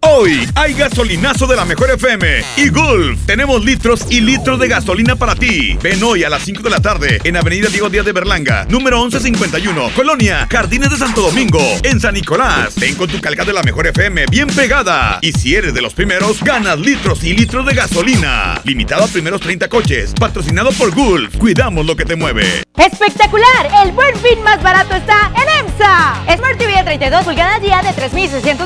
Hoy 0.00 0.48
hay 0.54 0.74
gasolinazo 0.74 1.46
de 1.46 1.56
la 1.56 1.64
mejor 1.64 1.90
FM 1.90 2.42
y 2.56 2.68
Gulf. 2.68 3.26
Tenemos 3.26 3.64
litros 3.64 4.06
y 4.10 4.20
litros 4.20 4.58
de 4.60 4.68
gasolina 4.68 5.16
para 5.16 5.34
ti. 5.34 5.76
Ven 5.82 6.02
hoy 6.02 6.22
a 6.22 6.28
las 6.28 6.42
5 6.42 6.62
de 6.62 6.70
la 6.70 6.80
tarde 6.80 7.20
en 7.24 7.36
Avenida 7.36 7.68
Diego 7.68 7.88
Díaz 7.88 8.04
de 8.04 8.12
Berlanga, 8.12 8.66
número 8.68 9.00
1151, 9.00 9.90
Colonia, 9.96 10.46
Jardines 10.50 10.90
de 10.90 10.96
Santo 10.96 11.22
Domingo, 11.22 11.60
en 11.82 12.00
San 12.00 12.14
Nicolás. 12.14 12.74
Ven 12.76 12.94
con 12.94 13.08
tu 13.08 13.20
calca 13.20 13.44
de 13.44 13.52
la 13.52 13.62
mejor 13.62 13.86
FM 13.86 14.26
bien 14.30 14.48
pegada. 14.48 15.18
Y 15.22 15.32
si 15.32 15.54
eres 15.54 15.74
de 15.74 15.82
los 15.82 15.94
primeros, 15.94 16.42
ganas 16.42 16.78
litros 16.78 17.24
y 17.24 17.34
litros 17.34 17.66
de 17.66 17.74
gasolina. 17.74 18.60
Limitado 18.64 19.04
a 19.04 19.08
primeros 19.08 19.40
30 19.40 19.68
coches. 19.68 20.12
Patrocinado 20.18 20.70
por 20.72 20.94
Gulf. 20.94 21.36
Cuidamos 21.36 21.84
lo 21.84 21.96
que 21.96 22.04
te 22.04 22.16
mueve. 22.16 22.62
¡Espectacular! 22.76 23.70
El 23.84 23.92
buen 23.92 24.14
fin 24.16 24.42
más 24.44 24.62
barato 24.62 24.94
está 24.94 25.32
en 25.34 25.65
Smart 25.76 26.58
TV 26.58 26.72
de 26.76 26.84
32 26.84 27.24
pulgadas 27.24 27.60
ya 27.62 27.82
de 27.82 27.90
3.699 27.90 28.56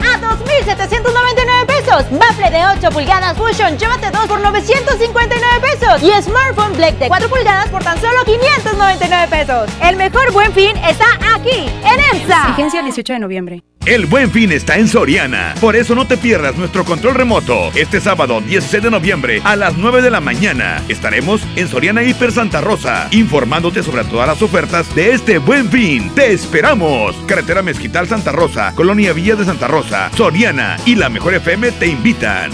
a 0.00 0.20
2.799 0.20 1.66
pesos. 1.66 2.18
Bafle 2.18 2.50
de 2.50 2.66
8 2.78 2.90
pulgadas 2.90 3.36
Fusion, 3.36 3.76
llévate 3.76 4.10
2 4.10 4.26
por 4.26 4.40
959 4.40 5.60
pesos. 5.60 6.02
Y 6.02 6.22
Smartphone 6.22 6.76
Black 6.76 6.98
de 6.98 7.08
4 7.08 7.28
pulgadas 7.28 7.68
por 7.68 7.84
tan 7.84 8.00
solo 8.00 8.24
599 8.24 9.28
pesos. 9.28 9.70
El 9.82 9.96
mejor 9.96 10.32
buen 10.32 10.52
fin 10.52 10.76
está 10.78 11.06
aquí, 11.34 11.70
en 11.84 12.20
EMSA. 12.20 12.48
Vigencia 12.48 12.80
el 12.80 12.86
18 12.86 13.12
de 13.12 13.18
noviembre. 13.18 13.75
El 13.86 14.06
buen 14.06 14.32
fin 14.32 14.50
está 14.50 14.78
en 14.78 14.88
Soriana. 14.88 15.54
Por 15.60 15.76
eso 15.76 15.94
no 15.94 16.08
te 16.08 16.16
pierdas 16.16 16.56
nuestro 16.56 16.84
control 16.84 17.14
remoto. 17.14 17.70
Este 17.76 18.00
sábado 18.00 18.40
16 18.40 18.82
de 18.82 18.90
noviembre 18.90 19.40
a 19.44 19.54
las 19.54 19.76
9 19.76 20.02
de 20.02 20.10
la 20.10 20.20
mañana 20.20 20.82
estaremos 20.88 21.40
en 21.54 21.68
Soriana 21.68 22.02
Hiper 22.02 22.32
Santa 22.32 22.60
Rosa 22.60 23.06
informándote 23.12 23.84
sobre 23.84 24.02
todas 24.02 24.26
las 24.26 24.42
ofertas 24.42 24.92
de 24.96 25.12
este 25.12 25.38
buen 25.38 25.70
fin. 25.70 26.10
¡Te 26.16 26.32
esperamos! 26.32 27.14
Carretera 27.28 27.62
Mezquital 27.62 28.08
Santa 28.08 28.32
Rosa, 28.32 28.72
Colonia 28.74 29.12
Villa 29.12 29.36
de 29.36 29.44
Santa 29.44 29.68
Rosa, 29.68 30.10
Soriana 30.16 30.78
y 30.84 30.96
la 30.96 31.08
Mejor 31.08 31.34
FM 31.34 31.70
te 31.70 31.86
invitan. 31.86 32.50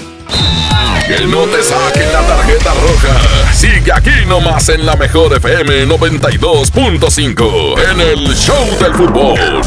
Que 1.07 1.27
no 1.27 1.47
te 1.47 1.63
saquen 1.63 2.13
la 2.13 2.21
tarjeta 2.27 2.75
roja. 2.75 3.55
Sigue 3.55 3.91
aquí 3.91 4.27
nomás 4.29 4.69
en 4.69 4.85
la 4.85 4.97
mejor 4.97 5.35
FM 5.35 5.87
92.5 5.87 7.91
en 7.91 8.01
el 8.01 8.35
Show 8.35 8.79
del 8.79 8.93
Fútbol. 8.95 9.63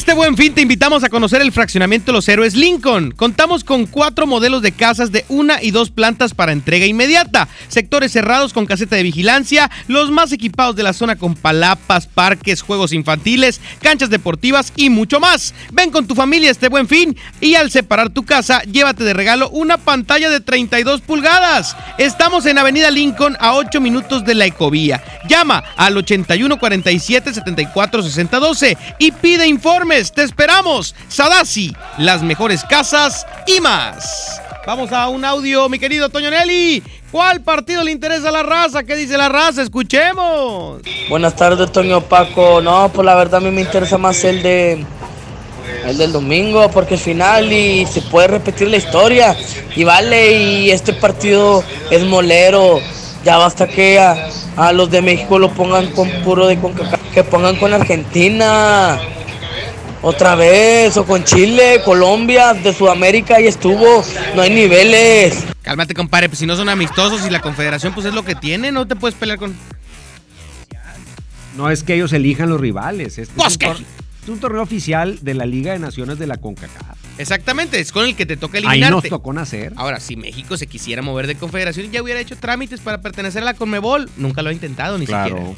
Este 0.00 0.14
buen 0.14 0.34
fin 0.34 0.54
te 0.54 0.62
invitamos 0.62 1.04
a 1.04 1.10
conocer 1.10 1.42
el 1.42 1.52
fraccionamiento 1.52 2.10
Los 2.10 2.26
Héroes 2.26 2.54
Lincoln. 2.54 3.12
Contamos 3.12 3.64
con 3.64 3.84
cuatro 3.84 4.26
modelos 4.26 4.62
de 4.62 4.72
casas 4.72 5.12
de 5.12 5.26
una 5.28 5.62
y 5.62 5.72
dos 5.72 5.90
plantas 5.90 6.32
para 6.32 6.52
entrega 6.52 6.86
inmediata, 6.86 7.48
sectores 7.68 8.10
cerrados 8.10 8.54
con 8.54 8.64
caseta 8.64 8.96
de 8.96 9.02
vigilancia, 9.02 9.70
los 9.88 10.10
más 10.10 10.32
equipados 10.32 10.74
de 10.74 10.84
la 10.84 10.94
zona 10.94 11.16
con 11.16 11.34
palapas, 11.34 12.06
parques, 12.06 12.62
juegos 12.62 12.94
infantiles, 12.94 13.60
canchas 13.82 14.08
deportivas 14.08 14.72
y 14.74 14.88
mucho 14.88 15.20
más. 15.20 15.52
Ven 15.70 15.90
con 15.90 16.06
tu 16.06 16.14
familia 16.14 16.50
este 16.50 16.70
buen 16.70 16.88
fin 16.88 17.14
y 17.42 17.56
al 17.56 17.70
separar 17.70 18.08
tu 18.08 18.24
casa, 18.24 18.62
llévate 18.62 19.04
de 19.04 19.12
regalo 19.12 19.50
una 19.50 19.76
pantalla 19.76 20.30
de 20.30 20.40
32 20.40 21.02
pulgadas. 21.02 21.76
Estamos 21.98 22.46
en 22.46 22.56
Avenida 22.56 22.90
Lincoln 22.90 23.36
a 23.38 23.52
8 23.52 23.82
minutos 23.82 24.24
de 24.24 24.34
la 24.34 24.46
Ecovía. 24.46 25.04
Llama 25.28 25.62
al 25.76 25.98
81 25.98 26.58
47 26.58 27.34
74 27.34 28.02
60 28.02 28.38
12 28.38 28.78
y 28.98 29.12
pide 29.12 29.46
Te 29.90 30.22
esperamos. 30.22 30.94
Sadasi, 31.08 31.74
las 31.98 32.22
mejores 32.22 32.62
casas 32.62 33.26
y 33.44 33.60
más. 33.60 34.40
Vamos 34.64 34.92
a 34.92 35.08
un 35.08 35.24
audio, 35.24 35.68
mi 35.68 35.80
querido 35.80 36.08
Toño 36.08 36.30
Nelly. 36.30 36.80
¿Cuál 37.10 37.40
partido 37.40 37.82
le 37.82 37.90
interesa 37.90 38.28
a 38.28 38.30
la 38.32 38.44
raza? 38.44 38.84
¿Qué 38.84 38.94
dice 38.94 39.18
la 39.18 39.28
raza? 39.28 39.62
Escuchemos. 39.62 40.80
Buenas 41.08 41.34
tardes, 41.34 41.72
Toño 41.72 42.02
Paco. 42.02 42.60
No, 42.60 42.88
pues 42.94 43.04
la 43.04 43.16
verdad 43.16 43.38
a 43.38 43.40
mí 43.40 43.50
me 43.50 43.62
interesa 43.62 43.98
más 43.98 44.22
el 44.22 44.44
de 44.44 44.86
el 45.84 45.98
del 45.98 46.12
domingo 46.12 46.70
porque 46.70 46.94
es 46.94 47.02
final 47.02 47.52
y 47.52 47.84
se 47.84 48.00
puede 48.00 48.28
repetir 48.28 48.68
la 48.68 48.76
historia 48.76 49.36
y 49.74 49.82
vale 49.82 50.40
y 50.40 50.70
este 50.70 50.92
partido 50.92 51.64
es 51.90 52.04
molero. 52.04 52.78
Ya 53.24 53.38
basta 53.38 53.66
que 53.66 53.98
a, 53.98 54.28
a 54.56 54.72
los 54.72 54.88
de 54.88 55.02
México 55.02 55.40
lo 55.40 55.50
pongan 55.50 55.88
con 55.88 56.08
puro 56.22 56.46
de 56.46 56.60
CONCACAF, 56.60 57.00
que 57.12 57.24
pongan 57.24 57.56
con 57.56 57.74
Argentina. 57.74 59.00
Otra 60.02 60.34
vez, 60.34 60.96
o 60.96 61.04
con 61.04 61.24
Chile, 61.24 61.82
Colombia, 61.84 62.54
de 62.54 62.72
Sudamérica 62.72 63.38
y 63.40 63.46
estuvo. 63.46 64.02
No 64.34 64.40
hay 64.42 64.50
niveles. 64.50 65.44
Cálmate, 65.62 65.92
compadre, 65.94 66.28
pues 66.30 66.38
si 66.38 66.46
no 66.46 66.56
son 66.56 66.70
amistosos 66.70 67.26
y 67.26 67.30
la 67.30 67.40
confederación 67.42 67.92
pues 67.92 68.06
es 68.06 68.14
lo 68.14 68.24
que 68.24 68.34
tiene, 68.34 68.72
no 68.72 68.86
te 68.86 68.96
puedes 68.96 69.14
pelear 69.14 69.38
con... 69.38 69.54
No 71.56 71.68
es 71.70 71.82
que 71.82 71.94
ellos 71.94 72.12
elijan 72.14 72.48
los 72.48 72.60
rivales, 72.60 73.18
este 73.18 73.38
es, 73.38 73.46
un 73.52 73.58
que- 73.58 73.66
tor- 73.66 73.84
es 74.22 74.28
un 74.28 74.40
torneo 74.40 74.62
oficial 74.62 75.18
de 75.20 75.34
la 75.34 75.44
Liga 75.44 75.72
de 75.72 75.78
Naciones 75.78 76.18
de 76.18 76.26
la 76.26 76.38
CONCACAF. 76.38 76.96
Exactamente, 77.18 77.78
es 77.80 77.92
con 77.92 78.06
el 78.06 78.16
que 78.16 78.24
te 78.24 78.38
toca 78.38 78.56
Ahí 78.56 78.64
eliminarte. 78.64 78.94
nos 79.10 79.18
tocó 79.18 79.32
nacer. 79.34 79.74
Ahora, 79.76 80.00
si 80.00 80.16
México 80.16 80.56
se 80.56 80.66
quisiera 80.66 81.02
mover 81.02 81.26
de 81.26 81.34
confederación, 81.34 81.90
ya 81.90 82.02
hubiera 82.02 82.20
hecho 82.20 82.36
trámites 82.36 82.80
para 82.80 83.02
pertenecer 83.02 83.42
a 83.42 83.44
la 83.46 83.54
Conmebol. 83.54 84.08
Nunca 84.16 84.40
lo 84.40 84.48
ha 84.48 84.52
intentado, 84.54 84.96
ni 84.96 85.04
Claro. 85.04 85.36
siquiera. 85.36 85.56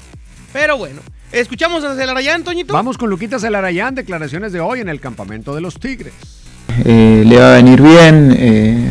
Pero 0.52 0.76
bueno, 0.76 1.00
escuchamos 1.32 1.82
a 1.84 1.94
Celarayán, 1.96 2.44
Toñito. 2.44 2.74
Vamos 2.74 2.98
con 2.98 3.08
Luquitas 3.10 3.42
Elarayán, 3.44 3.94
declaraciones 3.94 4.52
de 4.52 4.60
hoy 4.60 4.80
en 4.80 4.88
el 4.88 5.00
campamento 5.00 5.54
de 5.54 5.60
los 5.60 5.78
Tigres. 5.78 6.12
eh, 6.84 7.24
le 7.26 7.38
va 7.38 7.52
a 7.52 7.56
venir 7.56 7.80
bien. 7.80 8.34
eh, 8.38 8.90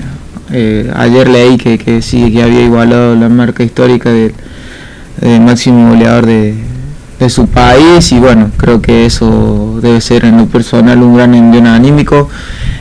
eh, 0.53 0.91
ayer 0.95 1.29
leí 1.29 1.57
que, 1.57 1.77
que 1.77 2.01
sí, 2.01 2.31
que 2.33 2.43
había 2.43 2.61
igualado 2.61 3.15
la 3.15 3.29
marca 3.29 3.63
histórica 3.63 4.09
del, 4.09 4.33
del 5.21 5.39
máximo 5.41 5.89
goleador 5.89 6.25
de, 6.25 6.55
de 7.19 7.29
su 7.29 7.47
país 7.47 8.11
y 8.11 8.19
bueno, 8.19 8.51
creo 8.57 8.81
que 8.81 9.05
eso 9.05 9.79
debe 9.81 10.01
ser 10.01 10.25
en 10.25 10.37
lo 10.37 10.47
personal 10.47 11.01
un 11.01 11.15
gran 11.15 11.33
envío 11.35 11.71
anímico. 11.71 12.27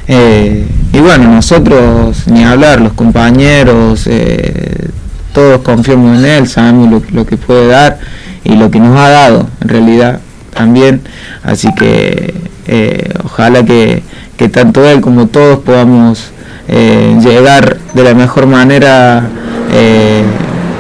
Eh, 0.08 0.66
y 0.92 0.98
bueno, 0.98 1.28
nosotros, 1.30 2.26
ni 2.26 2.42
hablar, 2.42 2.80
los 2.80 2.94
compañeros, 2.94 4.08
eh, 4.08 4.88
todos 5.32 5.60
confiamos 5.60 6.18
en 6.18 6.24
él, 6.24 6.48
sabemos 6.48 6.90
lo, 6.90 7.02
lo 7.12 7.24
que 7.26 7.36
puede 7.36 7.68
dar 7.68 8.00
y 8.44 8.57
lo 8.57 8.70
que 8.70 8.81
nos 8.81 8.98
ha 8.98 9.09
dado 9.09 9.48
en 9.61 9.68
realidad 9.68 10.20
también. 10.53 11.03
Así 11.42 11.72
que 11.74 12.35
eh, 12.66 13.14
ojalá 13.24 13.64
que, 13.64 14.03
que 14.37 14.48
tanto 14.48 14.88
él 14.88 15.00
como 15.00 15.26
todos 15.26 15.61
podamos 15.61 16.33
eh, 16.68 17.18
llegar 17.20 17.79
de 17.94 18.05
la 18.05 18.14
mejor 18.14 18.46
manera 18.46 19.29
eh, 19.72 20.24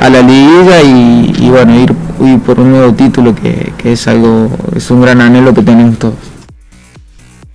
a 0.00 0.08
la 0.08 0.22
liguilla 0.22 0.82
y, 0.82 1.48
bueno, 1.50 1.74
ir, 1.78 1.94
por 2.40 2.60
un 2.60 2.70
nuevo 2.70 2.94
título 2.94 3.34
que, 3.34 3.72
que 3.76 3.92
es 3.92 4.06
algo, 4.08 4.50
es 4.74 4.90
un 4.90 5.02
gran 5.02 5.20
anhelo 5.20 5.54
que 5.54 5.62
tenemos 5.62 5.98
todos. 5.98 6.14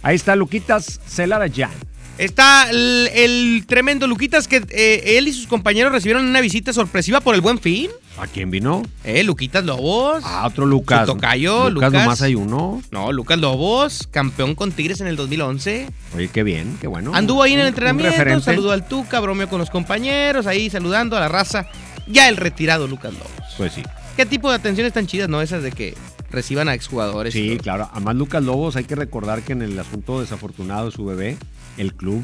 Ahí 0.01 0.15
está 0.15 0.35
Luquitas 0.35 0.99
Celarayán. 1.07 1.71
Está 2.17 2.69
el, 2.69 3.09
el 3.13 3.65
tremendo 3.67 4.07
Luquitas 4.07 4.47
que 4.47 4.63
eh, 4.69 5.17
él 5.17 5.27
y 5.27 5.33
sus 5.33 5.47
compañeros 5.47 5.91
recibieron 5.91 6.25
una 6.25 6.39
visita 6.39 6.71
sorpresiva 6.71 7.19
por 7.19 7.35
el 7.35 7.41
buen 7.41 7.59
fin. 7.59 7.89
¿A 8.17 8.27
quién 8.27 8.49
vino? 8.49 8.83
Eh, 9.03 9.23
Luquitas 9.23 9.65
Lobos. 9.65 10.23
A 10.23 10.47
otro 10.47 10.65
Lucas. 10.65 11.07
Su 11.07 11.13
tocayo, 11.13 11.69
Lucas, 11.69 11.89
Lucas. 11.89 12.03
nomás 12.03 12.21
hay 12.21 12.35
uno. 12.35 12.81
No, 12.91 13.11
Lucas 13.11 13.37
Lobos, 13.37 14.07
campeón 14.09 14.55
con 14.55 14.71
Tigres 14.71 15.01
en 15.01 15.07
el 15.07 15.17
2011. 15.17 15.89
Oye, 16.15 16.29
qué 16.29 16.43
bien, 16.43 16.77
qué 16.79 16.87
bueno. 16.87 17.13
Anduvo 17.13 17.43
ahí 17.43 17.53
en 17.53 17.59
el 17.59 17.67
entrenamiento, 17.67 18.39
saludó 18.39 18.71
al 18.71 18.87
Tuca, 18.87 19.19
bromeó 19.19 19.49
con 19.49 19.59
los 19.59 19.69
compañeros, 19.69 20.47
ahí 20.47 20.69
saludando 20.69 21.17
a 21.17 21.19
la 21.19 21.27
raza. 21.27 21.67
Ya 22.07 22.29
el 22.29 22.37
retirado 22.37 22.87
Lucas 22.87 23.13
Lobos. 23.13 23.53
Pues 23.57 23.73
sí. 23.73 23.83
¿Qué 24.15 24.25
tipo 24.25 24.49
de 24.49 24.55
atenciones 24.55 24.93
tan 24.93 25.07
chidas, 25.07 25.27
no? 25.27 25.41
Esas 25.41 25.61
de 25.61 25.73
que 25.73 25.95
reciban 26.29 26.69
a 26.69 26.73
exjugadores. 26.73 27.33
Sí, 27.33 27.57
claro. 27.61 27.89
Además, 27.91 28.15
Lucas 28.15 28.43
Lobos, 28.43 28.75
hay 28.77 28.85
que 28.85 28.95
recordar 28.95 29.41
que 29.41 29.53
en 29.53 29.61
el 29.61 29.77
asunto 29.77 30.21
desafortunado 30.21 30.85
de 30.85 30.91
su 30.91 31.05
bebé, 31.05 31.37
el 31.77 31.93
club 31.93 32.23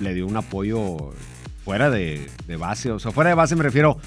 le 0.00 0.14
dio 0.14 0.26
un 0.26 0.36
apoyo 0.36 1.12
fuera 1.64 1.90
de, 1.90 2.28
de 2.46 2.56
base. 2.56 2.90
O 2.90 2.98
sea, 2.98 3.10
fuera 3.12 3.30
de 3.30 3.34
base 3.36 3.56
me 3.56 3.62
refiero 3.62 3.98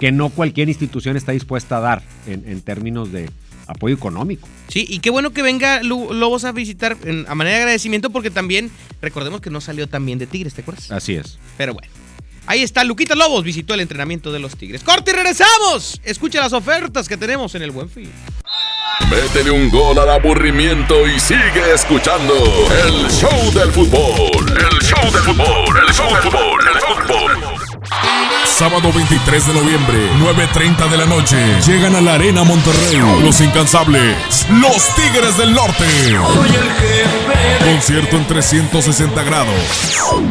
que 0.00 0.12
no 0.12 0.28
cualquier 0.30 0.68
institución 0.68 1.16
está 1.16 1.32
dispuesta 1.32 1.78
a 1.78 1.80
dar 1.80 2.02
en, 2.26 2.44
en 2.48 2.60
términos 2.62 3.10
de 3.12 3.30
apoyo 3.66 3.94
económico. 3.94 4.46
Sí, 4.68 4.84
y 4.88 4.98
qué 4.98 5.08
bueno 5.10 5.32
que 5.32 5.42
venga 5.42 5.82
Lobos 5.82 6.44
a 6.44 6.52
visitar 6.52 6.96
en- 7.04 7.24
a 7.28 7.34
manera 7.34 7.56
de 7.56 7.62
agradecimiento 7.62 8.10
porque 8.10 8.30
también, 8.30 8.70
recordemos 9.00 9.40
que 9.40 9.50
no 9.50 9.60
salió 9.60 9.86
tan 9.88 10.04
bien 10.04 10.18
de 10.18 10.26
Tigres, 10.26 10.52
¿te 10.54 10.60
acuerdas? 10.62 10.90
Así 10.90 11.14
es. 11.14 11.38
Pero 11.56 11.72
bueno. 11.74 11.88
Ahí 12.46 12.62
está, 12.62 12.84
Luquita 12.84 13.14
Lobos 13.14 13.42
visitó 13.42 13.72
el 13.72 13.80
entrenamiento 13.80 14.30
de 14.30 14.38
los 14.38 14.54
Tigres. 14.56 14.84
¡Corte 14.84 15.12
y 15.12 15.14
regresamos! 15.14 15.98
Escucha 16.04 16.40
las 16.40 16.52
ofertas 16.52 17.08
que 17.08 17.16
tenemos 17.16 17.54
en 17.54 17.62
el 17.62 17.70
Buen 17.70 17.88
Fin. 17.88 18.10
Métele 19.10 19.50
un 19.50 19.70
gol 19.70 19.98
al 19.98 20.10
aburrimiento 20.10 21.06
y 21.06 21.20
sigue 21.20 21.74
escuchando 21.74 22.34
el 22.86 23.10
show 23.10 23.52
del 23.52 23.70
fútbol. 23.72 24.46
El 24.48 24.78
show 24.80 25.12
del 25.12 25.22
fútbol, 25.22 25.76
el 25.86 25.94
show 25.94 26.08
del 26.08 26.22
fútbol, 26.22 26.60
el 26.66 26.80
show 26.80 26.96
del 26.96 27.06
fútbol. 27.06 27.64
Sábado 28.44 28.92
23 28.92 29.46
de 29.48 29.54
noviembre, 29.54 29.98
9.30 30.20 30.88
de 30.88 30.96
la 30.96 31.06
noche. 31.06 31.36
Llegan 31.66 31.96
a 31.96 32.00
la 32.00 32.14
Arena 32.14 32.44
Monterrey. 32.44 33.00
Los 33.22 33.40
incansables. 33.40 34.46
Los 34.48 34.94
Tigres 34.94 35.36
del 35.36 35.52
Norte. 35.54 35.84
Concierto 37.64 38.16
en 38.16 38.26
360 38.26 39.22
grados. 39.24 39.54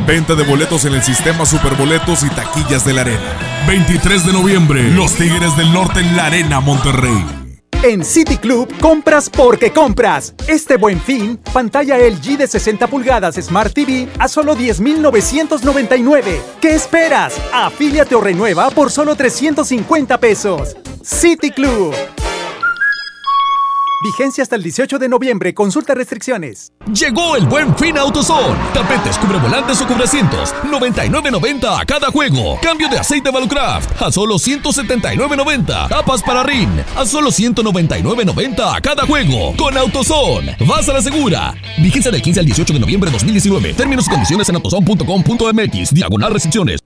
Venta 0.08 0.36
de 0.36 0.44
boletos 0.44 0.86
en 0.86 0.94
el 0.94 1.04
sistema 1.04 1.46
Superboletos 1.46 2.24
y 2.24 2.30
taquillas 2.30 2.86
de 2.86 2.94
la 2.94 3.02
Arena. 3.02 3.38
23 3.68 4.26
de 4.26 4.34
noviembre, 4.34 4.84
Los 4.92 5.16
Tigres 5.16 5.56
del 5.58 5.72
Norte 5.74 6.00
en 6.00 6.16
la 6.16 6.28
Arena 6.28 6.60
Monterrey. 6.60 7.43
En 7.84 8.06
City 8.06 8.38
Club 8.38 8.74
compras 8.80 9.30
porque 9.30 9.74
compras. 9.74 10.34
Este 10.48 10.78
buen 10.78 11.02
fin, 11.02 11.38
pantalla 11.52 11.98
LG 11.98 12.38
de 12.38 12.48
60 12.48 12.88
pulgadas 12.88 13.36
Smart 13.36 13.74
TV 13.74 14.08
a 14.20 14.30
solo 14.30 14.56
10,999. 14.56 16.42
¿Qué 16.62 16.76
esperas? 16.76 17.36
Afíliate 17.52 18.16
o 18.16 18.22
renueva 18.22 18.70
por 18.70 18.90
solo 18.90 19.16
350 19.16 20.18
pesos. 20.18 20.78
City 21.04 21.52
Club. 21.52 21.94
Vigencia 24.04 24.44
hasta 24.44 24.58
el 24.58 24.64
18 24.64 25.00
de 25.00 25.08
noviembre. 25.08 25.54
Consulta 25.54 25.96
restricciones. 25.96 26.74
Llegó 26.94 27.38
el 27.38 27.46
buen 27.46 27.74
fin 27.78 27.98
AutoZone. 27.98 28.60
Tapetes, 28.74 29.18
cubrevolantes 29.18 29.82
o 29.82 29.88
cubrecientos. 29.88 30.54
99.90 30.70 31.82
a 31.82 31.86
cada 31.86 32.12
juego. 32.12 32.60
Cambio 32.62 32.90
de 32.90 33.00
aceite 33.00 33.32
Valucraft 33.32 34.02
a 34.02 34.12
solo 34.12 34.36
179.90. 34.36 35.88
Tapas 35.88 36.22
para 36.22 36.44
RIN 36.44 36.70
a 36.98 37.06
solo 37.06 37.32
199.90 37.32 38.76
a 38.76 38.82
cada 38.82 39.06
juego. 39.06 39.56
Con 39.56 39.78
AutoZone. 39.78 40.58
Vas 40.68 40.90
a 40.90 40.94
la 40.94 41.02
segura. 41.02 41.56
Vigencia 41.82 42.12
del 42.12 42.22
15 42.22 42.42
al 42.42 42.46
18 42.46 42.74
de 42.74 42.80
noviembre 42.82 43.10
de 43.10 43.14
2019. 43.14 43.74
Términos 43.74 44.06
y 44.08 44.10
condiciones 44.10 44.50
en 44.50 44.56
autozone.com.mx. 44.56 45.94
Diagonal 45.94 46.34
restricciones. 46.34 46.82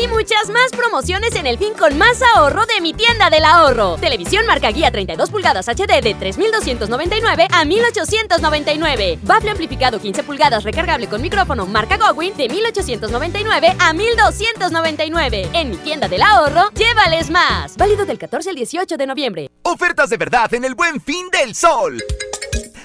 Y 0.00 0.08
muchas 0.08 0.48
más 0.48 0.70
promociones 0.70 1.34
en 1.34 1.46
el 1.46 1.58
fin 1.58 1.74
con 1.74 1.98
más 1.98 2.22
ahorro 2.34 2.64
de 2.64 2.80
mi 2.80 2.94
tienda 2.94 3.28
del 3.28 3.44
ahorro. 3.44 3.96
Televisión 3.96 4.46
marca 4.46 4.70
guía 4.70 4.90
32 4.90 5.28
pulgadas 5.28 5.68
HD 5.68 6.00
de 6.00 6.16
3.299 6.16 7.48
a 7.50 7.64
1.899. 7.64 9.18
Bafle 9.22 9.50
amplificado 9.50 10.00
15 10.00 10.22
pulgadas 10.22 10.64
recargable 10.64 11.06
con 11.06 11.20
micrófono 11.20 11.66
marca 11.66 11.98
Gowin 11.98 12.34
de 12.34 12.48
1.899 12.48 13.76
a 13.78 13.92
1.299. 13.92 15.50
En 15.52 15.70
mi 15.70 15.76
tienda 15.76 16.08
del 16.08 16.22
ahorro, 16.22 16.70
llévales 16.70 17.28
más. 17.28 17.76
Válido 17.76 18.06
del 18.06 18.18
14 18.18 18.48
al 18.48 18.56
18 18.56 18.96
de 18.96 19.06
noviembre. 19.06 19.50
Ofertas 19.64 20.08
de 20.08 20.16
verdad 20.16 20.54
en 20.54 20.64
el 20.64 20.74
buen 20.74 21.02
fin 21.02 21.28
del 21.30 21.54
sol. 21.54 22.02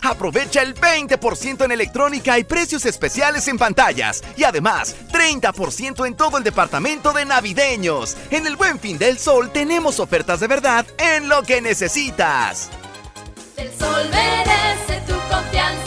Aprovecha 0.05 0.61
el 0.61 0.75
20% 0.75 1.65
en 1.65 1.71
electrónica 1.71 2.37
y 2.37 2.43
precios 2.43 2.85
especiales 2.85 3.47
en 3.47 3.57
pantallas. 3.57 4.23
Y 4.37 4.43
además, 4.43 4.95
30% 5.11 6.05
en 6.05 6.15
todo 6.15 6.37
el 6.37 6.43
departamento 6.43 7.11
de 7.11 7.25
navideños. 7.25 8.15
En 8.29 8.45
el 8.45 8.55
buen 8.55 8.79
fin 8.79 8.99
del 8.99 9.17
sol 9.17 9.51
tenemos 9.51 9.99
ofertas 9.99 10.39
de 10.41 10.47
verdad 10.47 10.85
en 10.99 11.27
lo 11.27 11.41
que 11.41 11.59
necesitas. 11.59 12.69
El 13.57 13.69
sol 13.79 14.07
merece 14.11 15.01
tu 15.07 15.15
confianza. 15.27 15.84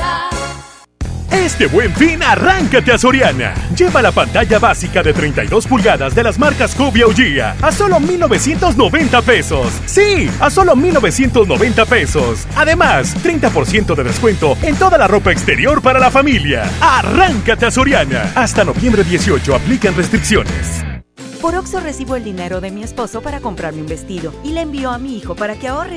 Este 1.49 1.67
buen 1.67 1.95
fin, 1.95 2.23
arráncate 2.23 2.93
a 2.93 2.99
Soriana. 2.99 3.55
Lleva 3.75 4.03
la 4.03 4.13
pantalla 4.13 4.59
básica 4.59 5.03
de 5.03 5.15
32 5.15 5.67
pulgadas 5.67 6.15
de 6.15 6.23
las 6.23 6.39
marcas 6.39 6.75
Cubia 6.75 7.07
o 7.07 7.11
a 7.63 7.73
solo 7.73 7.99
1,990 8.01 9.23
pesos. 9.23 9.73
Sí, 9.87 10.31
a 10.41 10.51
solo 10.51 10.77
1,990 10.77 11.87
pesos. 11.87 12.47
Además, 12.55 13.17
30% 13.25 13.95
de 13.95 14.05
descuento 14.05 14.59
en 14.61 14.77
toda 14.77 14.99
la 14.99 15.09
ropa 15.09 15.33
exterior 15.33 15.81
para 15.81 15.99
la 15.99 16.11
familia. 16.11 16.71
Arráncate 16.83 17.65
a 17.65 17.71
Soriana. 17.71 18.31
Hasta 18.35 18.63
noviembre 18.63 19.03
18 19.03 19.55
aplican 19.55 19.97
restricciones. 19.97 20.85
Por 21.41 21.55
Oxo 21.55 21.81
recibo 21.81 22.17
el 22.17 22.25
dinero 22.25 22.61
de 22.61 22.71
mi 22.71 22.83
esposo 22.83 23.23
para 23.23 23.41
comprarme 23.41 23.81
un 23.81 23.87
vestido 23.87 24.35
y 24.45 24.53
le 24.53 24.61
envío 24.61 24.91
a 24.91 24.99
mi 24.99 25.17
hijo 25.17 25.35
para 25.35 25.59
que 25.59 25.69
ahorre. 25.69 25.97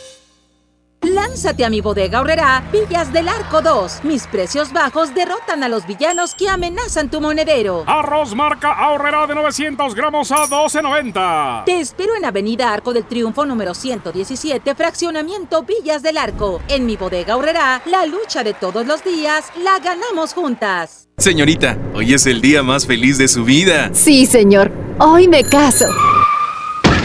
Lánzate 1.31 1.63
a 1.63 1.69
mi 1.69 1.79
bodega 1.79 2.17
ahorrará 2.17 2.61
Villas 2.73 3.13
del 3.13 3.29
Arco 3.29 3.61
2. 3.61 4.03
Mis 4.03 4.27
precios 4.27 4.73
bajos 4.73 5.15
derrotan 5.15 5.63
a 5.63 5.69
los 5.69 5.87
villanos 5.87 6.35
que 6.35 6.49
amenazan 6.49 7.09
tu 7.09 7.21
monedero. 7.21 7.85
Arroz 7.87 8.35
marca 8.35 8.73
ahorrará 8.73 9.25
de 9.27 9.35
900 9.35 9.95
gramos 9.95 10.29
a 10.33 10.45
12.90. 10.47 11.63
Te 11.63 11.79
espero 11.79 12.17
en 12.17 12.25
Avenida 12.25 12.73
Arco 12.73 12.91
del 12.91 13.05
Triunfo 13.05 13.45
número 13.45 13.73
117, 13.73 14.75
fraccionamiento 14.75 15.63
Villas 15.63 16.03
del 16.03 16.17
Arco. 16.17 16.59
En 16.67 16.85
mi 16.85 16.97
bodega 16.97 17.35
ahorrará 17.35 17.81
la 17.85 18.05
lucha 18.05 18.43
de 18.43 18.53
todos 18.53 18.85
los 18.85 19.01
días 19.01 19.45
la 19.63 19.79
ganamos 19.79 20.33
juntas. 20.33 21.07
Señorita, 21.17 21.77
hoy 21.93 22.13
es 22.13 22.25
el 22.25 22.41
día 22.41 22.61
más 22.61 22.85
feliz 22.85 23.17
de 23.17 23.29
su 23.29 23.45
vida. 23.45 23.89
Sí, 23.93 24.25
señor. 24.25 24.69
Hoy 24.99 25.29
me 25.29 25.45
caso. 25.45 25.85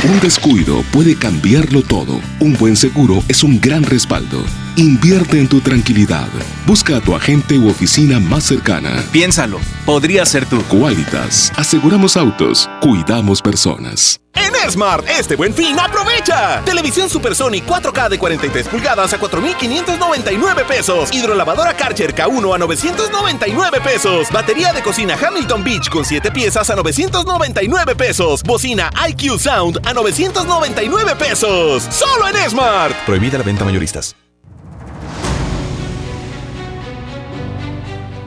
Un 0.04 0.20
descuido 0.20 0.82
puede 0.92 1.16
cambiarlo 1.16 1.82
todo. 1.82 2.20
Un 2.40 2.52
buen 2.54 2.76
seguro 2.76 3.22
es 3.28 3.42
un 3.42 3.60
gran 3.60 3.82
respaldo. 3.82 4.44
Invierte 4.78 5.38
en 5.38 5.48
tu 5.48 5.62
tranquilidad. 5.62 6.28
Busca 6.66 6.98
a 6.98 7.00
tu 7.00 7.16
agente 7.16 7.56
u 7.56 7.70
oficina 7.70 8.20
más 8.20 8.44
cercana. 8.44 9.02
Piénsalo, 9.10 9.58
podría 9.86 10.26
ser 10.26 10.44
tú. 10.44 10.62
Qualitas. 10.64 11.50
Aseguramos 11.56 12.14
autos. 12.18 12.68
Cuidamos 12.82 13.40
personas. 13.40 14.20
En 14.34 14.70
Smart, 14.70 15.08
este 15.08 15.34
buen 15.34 15.54
fin, 15.54 15.78
aprovecha. 15.78 16.60
Televisión 16.66 17.08
Supersonic 17.08 17.64
4K 17.66 18.10
de 18.10 18.18
43 18.18 18.68
pulgadas 18.68 19.14
a 19.14 19.18
4,599 19.18 20.64
pesos. 20.68 21.10
Hidrolavadora 21.10 21.74
Karcher 21.74 22.14
K1 22.14 22.54
a 22.54 22.58
999 22.58 23.80
pesos. 23.80 24.28
Batería 24.30 24.74
de 24.74 24.82
cocina 24.82 25.16
Hamilton 25.16 25.64
Beach 25.64 25.88
con 25.88 26.04
7 26.04 26.30
piezas 26.32 26.68
a 26.68 26.76
999 26.76 27.96
pesos. 27.96 28.42
Bocina 28.42 28.90
IQ 29.08 29.38
Sound 29.38 29.80
a 29.86 29.94
999 29.94 31.16
pesos. 31.16 31.88
Solo 31.90 32.28
en 32.28 32.50
Smart. 32.50 32.94
Prohibida 33.06 33.38
la 33.38 33.44
venta 33.44 33.64
mayoristas. 33.64 34.14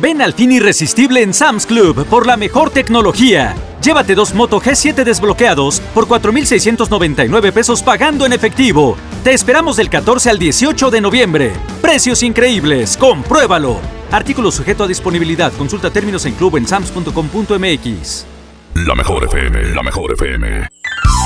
Ven 0.00 0.20
al 0.20 0.34
fin 0.34 0.52
irresistible 0.52 1.22
en 1.22 1.32
Sam's 1.32 1.64
Club 1.64 2.04
por 2.06 2.26
la 2.26 2.36
mejor 2.36 2.70
tecnología. 2.70 3.54
Llévate 3.82 4.14
dos 4.14 4.34
Moto 4.34 4.60
G7 4.60 5.04
desbloqueados 5.04 5.80
por 5.94 6.06
4,699 6.06 7.52
pesos 7.52 7.82
pagando 7.82 8.26
en 8.26 8.34
efectivo. 8.34 8.96
Te 9.24 9.32
esperamos 9.32 9.76
del 9.76 9.88
14 9.88 10.28
al 10.28 10.38
18 10.38 10.90
de 10.90 11.00
noviembre. 11.00 11.52
Precios 11.80 12.22
increíbles, 12.22 12.96
compruébalo. 12.96 13.78
Artículo 14.10 14.50
sujeto 14.50 14.84
a 14.84 14.86
disponibilidad. 14.86 15.50
Consulta 15.54 15.90
términos 15.90 16.26
en 16.26 16.34
club 16.34 16.56
en 16.58 16.66
sams.com.mx. 16.66 18.26
La 18.74 18.94
mejor 18.94 19.24
FM, 19.24 19.74
la 19.74 19.82
mejor 19.82 20.12
FM. 20.12 20.68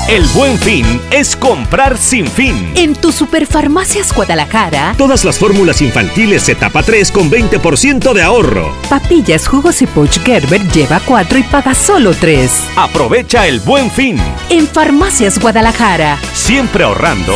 El 0.09 0.25
buen 0.29 0.57
fin 0.57 0.85
es 1.09 1.35
comprar 1.35 1.97
sin 1.97 2.27
fin. 2.27 2.71
En 2.75 2.93
tu 2.95 3.11
Superfarmacias 3.11 4.13
Guadalajara, 4.13 4.93
Todas 4.97 5.23
las 5.23 5.39
fórmulas 5.39 5.81
infantiles 5.81 6.49
etapa 6.49 6.83
3 6.83 7.11
con 7.11 7.29
20% 7.31 8.13
de 8.13 8.21
ahorro. 8.21 8.75
papillas, 8.89 9.47
jugos 9.47 9.81
y 9.81 9.87
Poch 9.87 10.19
Gerber 10.25 10.61
lleva 10.71 10.99
4 11.05 11.39
y 11.39 11.43
paga 11.43 11.73
solo 11.73 12.13
3. 12.13 12.51
Aprovecha 12.75 13.47
el 13.47 13.59
buen 13.61 13.89
fin. 13.89 14.17
En 14.49 14.67
Farmacias 14.67 15.39
Guadalajara. 15.39 16.17
Siempre 16.33 16.83
ahorrando. 16.83 17.33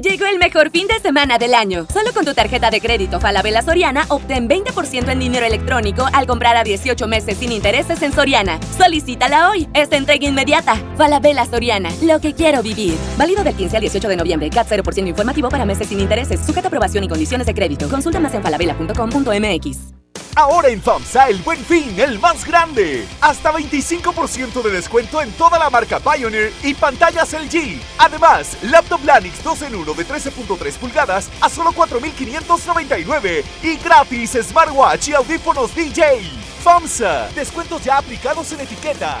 Llegó 0.00 0.24
el 0.24 0.38
mejor 0.38 0.70
fin 0.70 0.86
de 0.86 0.98
semana 0.98 1.36
del 1.36 1.52
año. 1.52 1.86
Solo 1.92 2.14
con 2.14 2.24
tu 2.24 2.32
tarjeta 2.32 2.70
de 2.70 2.80
crédito 2.80 3.20
Falabella 3.20 3.60
Soriana 3.60 4.06
obtén 4.08 4.48
20% 4.48 5.10
en 5.10 5.18
dinero 5.18 5.44
electrónico 5.44 6.06
al 6.14 6.26
comprar 6.26 6.56
a 6.56 6.64
18 6.64 7.06
meses 7.06 7.36
sin 7.36 7.52
intereses 7.52 8.00
en 8.00 8.12
Soriana. 8.12 8.58
Solicítala 8.78 9.50
hoy. 9.50 9.68
Esta 9.74 9.98
entrega 9.98 10.26
inmediata. 10.26 10.76
Falabella 10.96 11.44
Soriana. 11.44 11.90
Lo 12.02 12.18
que 12.18 12.32
quiero 12.32 12.62
vivir. 12.62 12.94
Válido 13.18 13.44
del 13.44 13.54
15 13.54 13.76
al 13.76 13.82
18 13.82 14.08
de 14.08 14.16
noviembre. 14.16 14.48
CAT 14.48 14.68
0% 14.68 15.06
informativo 15.06 15.50
para 15.50 15.66
meses 15.66 15.88
sin 15.88 16.00
intereses. 16.00 16.40
Sujeta 16.46 16.68
aprobación 16.68 17.04
y 17.04 17.08
condiciones 17.08 17.46
de 17.46 17.52
crédito. 17.52 17.86
Consulta 17.88 18.20
más 18.20 18.32
en 18.32 18.42
falabella.com.mx. 18.42 20.09
Ahora 20.40 20.70
en 20.70 20.80
FAMSA 20.80 21.28
el 21.28 21.36
buen 21.42 21.62
fin, 21.62 22.00
el 22.00 22.18
más 22.18 22.46
grande. 22.46 23.06
Hasta 23.20 23.52
25% 23.52 24.62
de 24.62 24.70
descuento 24.70 25.20
en 25.20 25.30
toda 25.32 25.58
la 25.58 25.68
marca 25.68 26.00
Pioneer 26.00 26.50
y 26.62 26.72
pantallas 26.72 27.34
LG. 27.34 27.78
Además, 27.98 28.56
laptop 28.62 29.04
Lanix 29.04 29.44
2 29.44 29.62
en 29.62 29.74
1 29.74 29.92
de 29.92 30.06
13.3 30.06 30.78
pulgadas 30.78 31.28
a 31.42 31.50
solo 31.50 31.72
4,599. 31.72 33.44
Y 33.62 33.76
gratis 33.76 34.38
smartwatch 34.42 35.08
y 35.08 35.12
audífonos 35.12 35.74
DJ. 35.74 36.22
FAMSA, 36.64 37.28
descuentos 37.34 37.84
ya 37.84 37.98
aplicados 37.98 38.50
en 38.52 38.60
etiqueta. 38.60 39.18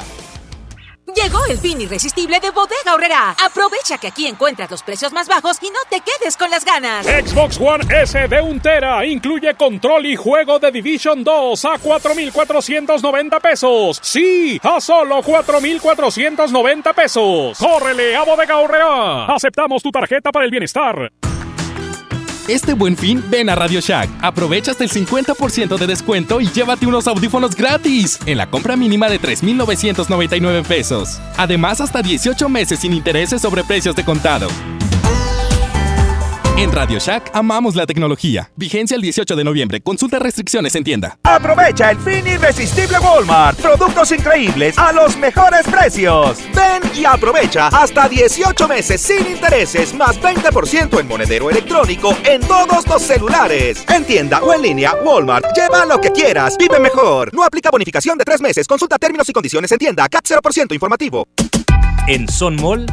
Llegó 1.14 1.44
el 1.46 1.58
fin 1.58 1.80
irresistible 1.80 2.38
de 2.40 2.50
Bodega 2.50 2.94
Horrera. 2.94 3.34
Aprovecha 3.44 3.98
que 3.98 4.08
aquí 4.08 4.26
encuentras 4.26 4.70
los 4.70 4.82
precios 4.82 5.12
más 5.12 5.28
bajos 5.28 5.58
y 5.60 5.66
no 5.70 5.78
te 5.88 6.00
quedes 6.00 6.36
con 6.36 6.50
las 6.50 6.64
ganas. 6.64 7.06
Xbox 7.06 7.58
One 7.60 7.84
S 8.02 8.28
de 8.28 8.40
1 8.40 8.60
tera 8.60 9.04
incluye 9.04 9.54
control 9.54 10.06
y 10.06 10.16
juego 10.16 10.58
de 10.58 10.70
Division 10.70 11.24
2 11.24 11.64
a 11.64 11.78
4,490 11.78 13.40
pesos. 13.40 13.98
Sí, 14.02 14.60
a 14.62 14.80
solo 14.80 15.20
4,490 15.22 16.92
pesos. 16.92 17.58
¡Córrele 17.58 18.14
a 18.14 18.22
Bodega 18.22 18.58
Horrera! 18.58 19.26
Aceptamos 19.26 19.82
tu 19.82 19.90
tarjeta 19.90 20.30
para 20.30 20.44
el 20.44 20.50
bienestar. 20.50 21.10
Este 22.50 22.74
buen 22.74 22.96
fin, 22.96 23.22
ven 23.30 23.48
a 23.48 23.54
Radio 23.54 23.78
Shack. 23.78 24.10
Aprovecha 24.20 24.72
hasta 24.72 24.82
el 24.82 24.90
50% 24.90 25.78
de 25.78 25.86
descuento 25.86 26.40
y 26.40 26.48
llévate 26.48 26.84
unos 26.84 27.06
audífonos 27.06 27.54
gratis 27.54 28.18
en 28.26 28.38
la 28.38 28.50
compra 28.50 28.74
mínima 28.74 29.08
de 29.08 29.20
3,999 29.20 30.64
pesos. 30.64 31.20
Además, 31.36 31.80
hasta 31.80 32.02
18 32.02 32.48
meses 32.48 32.80
sin 32.80 32.92
intereses 32.92 33.40
sobre 33.40 33.62
precios 33.62 33.94
de 33.94 34.04
contado. 34.04 34.48
En 36.60 36.70
Radio 36.72 36.98
Shack 36.98 37.30
amamos 37.32 37.74
la 37.74 37.86
tecnología. 37.86 38.50
Vigencia 38.54 38.94
el 38.94 39.00
18 39.00 39.34
de 39.34 39.44
noviembre. 39.44 39.80
Consulta 39.80 40.18
restricciones 40.18 40.74
en 40.74 40.84
tienda. 40.84 41.18
Aprovecha 41.22 41.90
el 41.90 41.98
fin 42.00 42.26
irresistible 42.26 42.98
Walmart. 42.98 43.58
Productos 43.58 44.12
increíbles 44.12 44.76
a 44.76 44.92
los 44.92 45.16
mejores 45.16 45.66
precios. 45.66 46.36
Ven 46.54 46.82
y 46.94 47.06
aprovecha 47.06 47.68
hasta 47.68 48.10
18 48.10 48.68
meses 48.68 49.00
sin 49.00 49.26
intereses 49.26 49.94
más 49.94 50.20
20% 50.20 51.00
en 51.00 51.08
monedero 51.08 51.48
electrónico 51.48 52.14
en 52.24 52.42
todos 52.42 52.86
los 52.86 53.00
celulares. 53.00 53.82
En 53.88 54.04
tienda 54.04 54.42
o 54.42 54.52
en 54.52 54.60
línea, 54.60 54.92
Walmart. 55.02 55.46
Lleva 55.56 55.86
lo 55.86 55.98
que 55.98 56.10
quieras. 56.10 56.58
Vive 56.58 56.78
mejor. 56.78 57.32
No 57.32 57.42
aplica 57.42 57.70
bonificación 57.70 58.18
de 58.18 58.24
tres 58.26 58.42
meses. 58.42 58.68
Consulta 58.68 58.98
términos 58.98 59.26
y 59.30 59.32
condiciones 59.32 59.72
en 59.72 59.78
tienda. 59.78 60.06
CAT 60.10 60.26
0% 60.26 60.74
informativo. 60.74 61.26
En 62.10 62.28
Son 62.28 62.56
Mall 62.56 62.86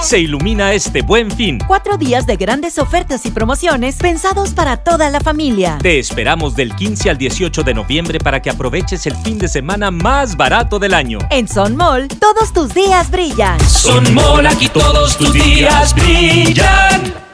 se 0.00 0.18
ilumina 0.18 0.72
este 0.72 1.02
buen 1.02 1.30
fin. 1.30 1.60
Cuatro 1.64 1.96
días 1.96 2.26
de 2.26 2.34
grandes 2.34 2.76
ofertas 2.76 3.24
y 3.24 3.30
promociones 3.30 3.94
pensados 3.98 4.50
para 4.50 4.78
toda 4.78 5.10
la 5.10 5.20
familia. 5.20 5.78
Te 5.80 6.00
esperamos 6.00 6.56
del 6.56 6.74
15 6.74 7.08
al 7.08 7.18
18 7.18 7.62
de 7.62 7.72
noviembre 7.72 8.18
para 8.18 8.42
que 8.42 8.50
aproveches 8.50 9.06
el 9.06 9.14
fin 9.18 9.38
de 9.38 9.46
semana 9.46 9.92
más 9.92 10.36
barato 10.36 10.80
del 10.80 10.92
año. 10.92 11.20
En 11.30 11.46
Son 11.46 11.76
Mall, 11.76 12.08
todos 12.08 12.52
tus 12.52 12.74
días 12.74 13.12
brillan. 13.12 13.60
Son 13.60 14.12
Mall, 14.12 14.44
aquí 14.48 14.68
todos 14.68 15.16
tus 15.16 15.32
días 15.32 15.94
brillan. 15.94 17.31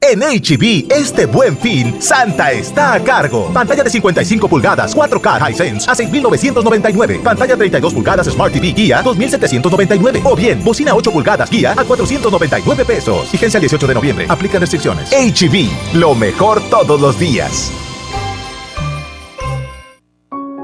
En 0.00 0.20
HB, 0.20 0.92
este 0.92 1.26
buen 1.26 1.56
fin, 1.56 2.00
Santa 2.00 2.52
está 2.52 2.94
a 2.94 3.02
cargo. 3.02 3.50
Pantalla 3.52 3.82
de 3.82 3.90
55 3.90 4.48
pulgadas, 4.48 4.96
4K 4.96 5.50
Hisense 5.50 5.90
a 5.90 5.94
6,999. 5.94 7.20
Pantalla 7.22 7.56
32 7.56 7.94
pulgadas 7.94 8.28
Smart 8.28 8.52
TV 8.52 8.72
Guía, 8.72 9.02
2,799. 9.02 10.20
O 10.24 10.36
bien, 10.36 10.62
bocina 10.62 10.94
8 10.94 11.10
pulgadas 11.10 11.50
Guía 11.50 11.72
a 11.76 11.84
499 11.84 12.84
pesos. 12.84 13.32
Vigencia 13.32 13.58
el 13.58 13.62
18 13.62 13.86
de 13.88 13.94
noviembre. 13.94 14.26
Aplica 14.28 14.60
restricciones. 14.60 15.10
HB, 15.10 15.96
lo 15.98 16.14
mejor 16.14 16.62
todos 16.70 17.00
los 17.00 17.18
días. 17.18 17.72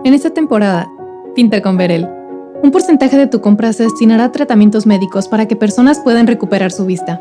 En 0.04 0.14
esta 0.14 0.30
temporada, 0.30 0.88
pinta 1.34 1.60
con 1.60 1.76
Verel. 1.76 2.08
Un 2.62 2.70
porcentaje 2.70 3.16
de 3.16 3.26
tu 3.26 3.40
compra 3.40 3.72
se 3.72 3.82
destinará 3.82 4.26
a 4.26 4.32
tratamientos 4.32 4.86
médicos 4.86 5.26
para 5.26 5.48
que 5.48 5.56
personas 5.56 5.98
puedan 5.98 6.28
recuperar 6.28 6.70
su 6.70 6.86
vista. 6.86 7.20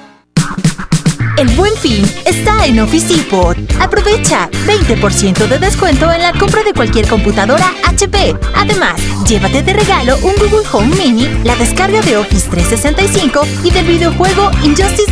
El 1.41 1.49
buen 1.55 1.75
fin 1.75 2.05
está 2.23 2.67
en 2.67 2.79
Office 2.79 3.07
Depot. 3.07 3.57
Aprovecha 3.79 4.47
20% 4.67 5.47
de 5.47 5.57
descuento 5.57 6.11
en 6.11 6.21
la 6.21 6.33
compra 6.33 6.61
de 6.61 6.71
cualquier 6.71 7.07
computadora 7.07 7.65
HP. 7.87 8.35
Además, 8.55 9.01
llévate 9.27 9.63
de 9.63 9.73
regalo 9.73 10.17
un 10.17 10.33
Google 10.35 10.67
Home 10.71 10.95
Mini, 10.97 11.27
la 11.43 11.55
descarga 11.55 11.99
de 12.01 12.17
Office 12.17 12.47
365 12.47 13.41
y 13.63 13.71
del 13.71 13.87
videojuego 13.87 14.51
Injustice 14.63 15.11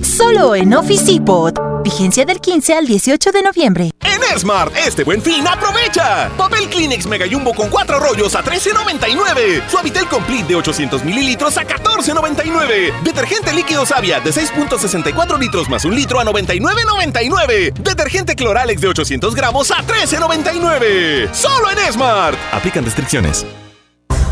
2. 0.00 0.06
Solo 0.06 0.54
en 0.54 0.72
Office 0.72 1.12
Depot. 1.12 1.73
Vigencia 1.84 2.24
del 2.24 2.40
15 2.40 2.74
al 2.74 2.86
18 2.86 3.30
de 3.30 3.42
noviembre. 3.42 3.90
En 4.00 4.38
Smart, 4.38 4.74
este 4.74 5.04
buen 5.04 5.20
fin, 5.20 5.46
aprovecha. 5.46 6.30
Papel 6.36 6.66
Kleenex 6.70 7.06
Mega 7.06 7.26
Jumbo 7.30 7.52
con 7.52 7.68
4 7.68 8.00
rollos 8.00 8.34
a 8.34 8.42
$13.99. 8.42 9.68
Suavitel 9.68 10.08
Complete 10.08 10.48
de 10.48 10.54
800 10.56 11.04
mililitros 11.04 11.58
a 11.58 11.64
$14.99. 11.64 13.02
Detergente 13.02 13.52
líquido 13.52 13.84
Savia 13.84 14.18
de 14.18 14.30
6.64 14.30 15.38
litros 15.38 15.68
más 15.68 15.84
un 15.84 15.94
litro 15.94 16.18
a 16.18 16.24
$99.99. 16.24 17.74
Detergente 17.74 18.34
Cloralex 18.34 18.80
de 18.80 18.88
800 18.88 19.34
gramos 19.34 19.70
a 19.70 19.84
$13.99. 19.84 21.32
Solo 21.34 21.70
en 21.70 21.92
Smart. 21.92 22.38
Aplican 22.52 22.84
restricciones. 22.84 23.44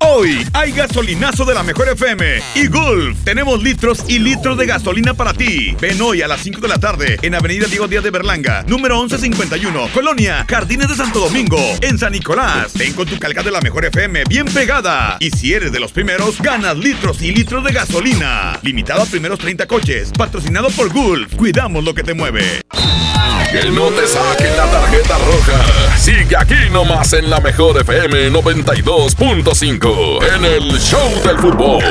Hoy 0.00 0.46
hay 0.52 0.72
gasolinazo 0.72 1.44
de 1.44 1.54
la 1.54 1.64
mejor 1.64 1.88
FM 1.88 2.24
y 2.54 2.68
Gulf. 2.68 3.18
Tenemos 3.24 3.62
litros 3.62 4.04
y 4.06 4.20
litros 4.20 4.56
de 4.56 4.66
gasolina 4.66 5.12
para 5.12 5.32
ti. 5.32 5.76
Ven 5.80 6.00
hoy 6.00 6.22
a 6.22 6.28
las 6.28 6.40
5 6.40 6.60
de 6.60 6.68
la 6.68 6.78
tarde 6.78 7.18
en 7.20 7.34
Avenida 7.34 7.66
Diego 7.66 7.88
Díaz 7.88 8.04
de 8.04 8.10
Berlanga, 8.10 8.62
número 8.68 8.96
1151, 9.00 9.88
Colonia, 9.92 10.46
Jardines 10.48 10.88
de 10.88 10.94
Santo 10.94 11.18
Domingo, 11.18 11.58
en 11.80 11.98
San 11.98 12.12
Nicolás. 12.12 12.72
Ven 12.74 12.92
con 12.92 13.06
tu 13.06 13.18
calca 13.18 13.42
de 13.42 13.50
la 13.50 13.60
mejor 13.60 13.86
FM 13.86 14.22
bien 14.28 14.46
pegada. 14.46 15.16
Y 15.18 15.30
si 15.30 15.52
eres 15.52 15.72
de 15.72 15.80
los 15.80 15.90
primeros, 15.90 16.40
ganas 16.40 16.76
litros 16.76 17.20
y 17.20 17.32
litros 17.32 17.64
de 17.64 17.72
gasolina. 17.72 18.58
Limitado 18.62 19.02
a 19.02 19.06
primeros 19.06 19.40
30 19.40 19.66
coches. 19.66 20.12
Patrocinado 20.16 20.70
por 20.70 20.92
Gulf. 20.92 21.34
Cuidamos 21.34 21.82
lo 21.82 21.92
que 21.92 22.04
te 22.04 22.14
mueve. 22.14 22.62
Que 23.50 23.70
no 23.70 23.88
te 23.88 24.06
saquen 24.06 24.54
la 24.58 24.70
tarjeta 24.70 25.16
roja. 25.18 25.96
Sigue 25.96 26.36
aquí 26.38 26.70
nomás 26.70 27.14
en 27.14 27.30
la 27.30 27.40
mejor 27.40 27.80
FM 27.80 28.30
92.5 28.30 30.18
en 30.36 30.44
el 30.44 30.78
Show 30.78 31.22
del 31.24 31.38
Fútbol. 31.38 31.82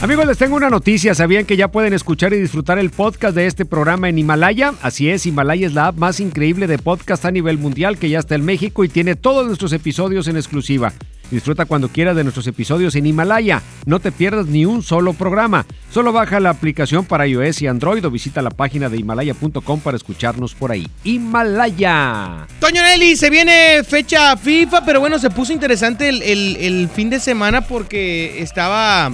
Amigos, 0.00 0.26
les 0.26 0.38
tengo 0.38 0.54
una 0.54 0.70
noticia. 0.70 1.12
¿Sabían 1.16 1.44
que 1.44 1.56
ya 1.56 1.72
pueden 1.72 1.92
escuchar 1.92 2.32
y 2.32 2.40
disfrutar 2.40 2.78
el 2.78 2.90
podcast 2.90 3.34
de 3.34 3.46
este 3.46 3.64
programa 3.64 4.08
en 4.08 4.16
Himalaya? 4.16 4.74
Así 4.80 5.10
es, 5.10 5.26
Himalaya 5.26 5.66
es 5.66 5.74
la 5.74 5.88
app 5.88 5.96
más 5.96 6.20
increíble 6.20 6.68
de 6.68 6.78
podcast 6.78 7.24
a 7.24 7.32
nivel 7.32 7.58
mundial 7.58 7.98
que 7.98 8.08
ya 8.08 8.20
está 8.20 8.36
en 8.36 8.44
México 8.44 8.84
y 8.84 8.88
tiene 8.88 9.16
todos 9.16 9.44
nuestros 9.44 9.72
episodios 9.72 10.28
en 10.28 10.36
exclusiva. 10.36 10.92
Disfruta 11.30 11.66
cuando 11.66 11.88
quieras 11.88 12.16
de 12.16 12.22
nuestros 12.24 12.46
episodios 12.46 12.94
en 12.96 13.04
Himalaya. 13.06 13.62
No 13.84 14.00
te 14.00 14.12
pierdas 14.12 14.46
ni 14.46 14.64
un 14.64 14.82
solo 14.82 15.12
programa. 15.12 15.66
Solo 15.92 16.12
baja 16.12 16.40
la 16.40 16.50
aplicación 16.50 17.04
para 17.04 17.26
iOS 17.26 17.62
y 17.62 17.66
Android 17.66 18.04
o 18.06 18.10
visita 18.10 18.40
la 18.42 18.50
página 18.50 18.88
de 18.88 18.96
himalaya.com 18.98 19.80
para 19.80 19.96
escucharnos 19.96 20.54
por 20.54 20.72
ahí. 20.72 20.86
Himalaya. 21.04 22.46
Toño 22.60 22.82
Nelly, 22.82 23.16
se 23.16 23.30
viene 23.30 23.82
fecha 23.84 24.36
FIFA, 24.36 24.84
pero 24.84 25.00
bueno, 25.00 25.18
se 25.18 25.30
puso 25.30 25.52
interesante 25.52 26.08
el, 26.08 26.22
el- 26.22 26.56
el 26.56 26.88
fin 26.88 27.10
de 27.10 27.20
semana 27.20 27.62
porque 27.62 28.40
estaba... 28.42 29.10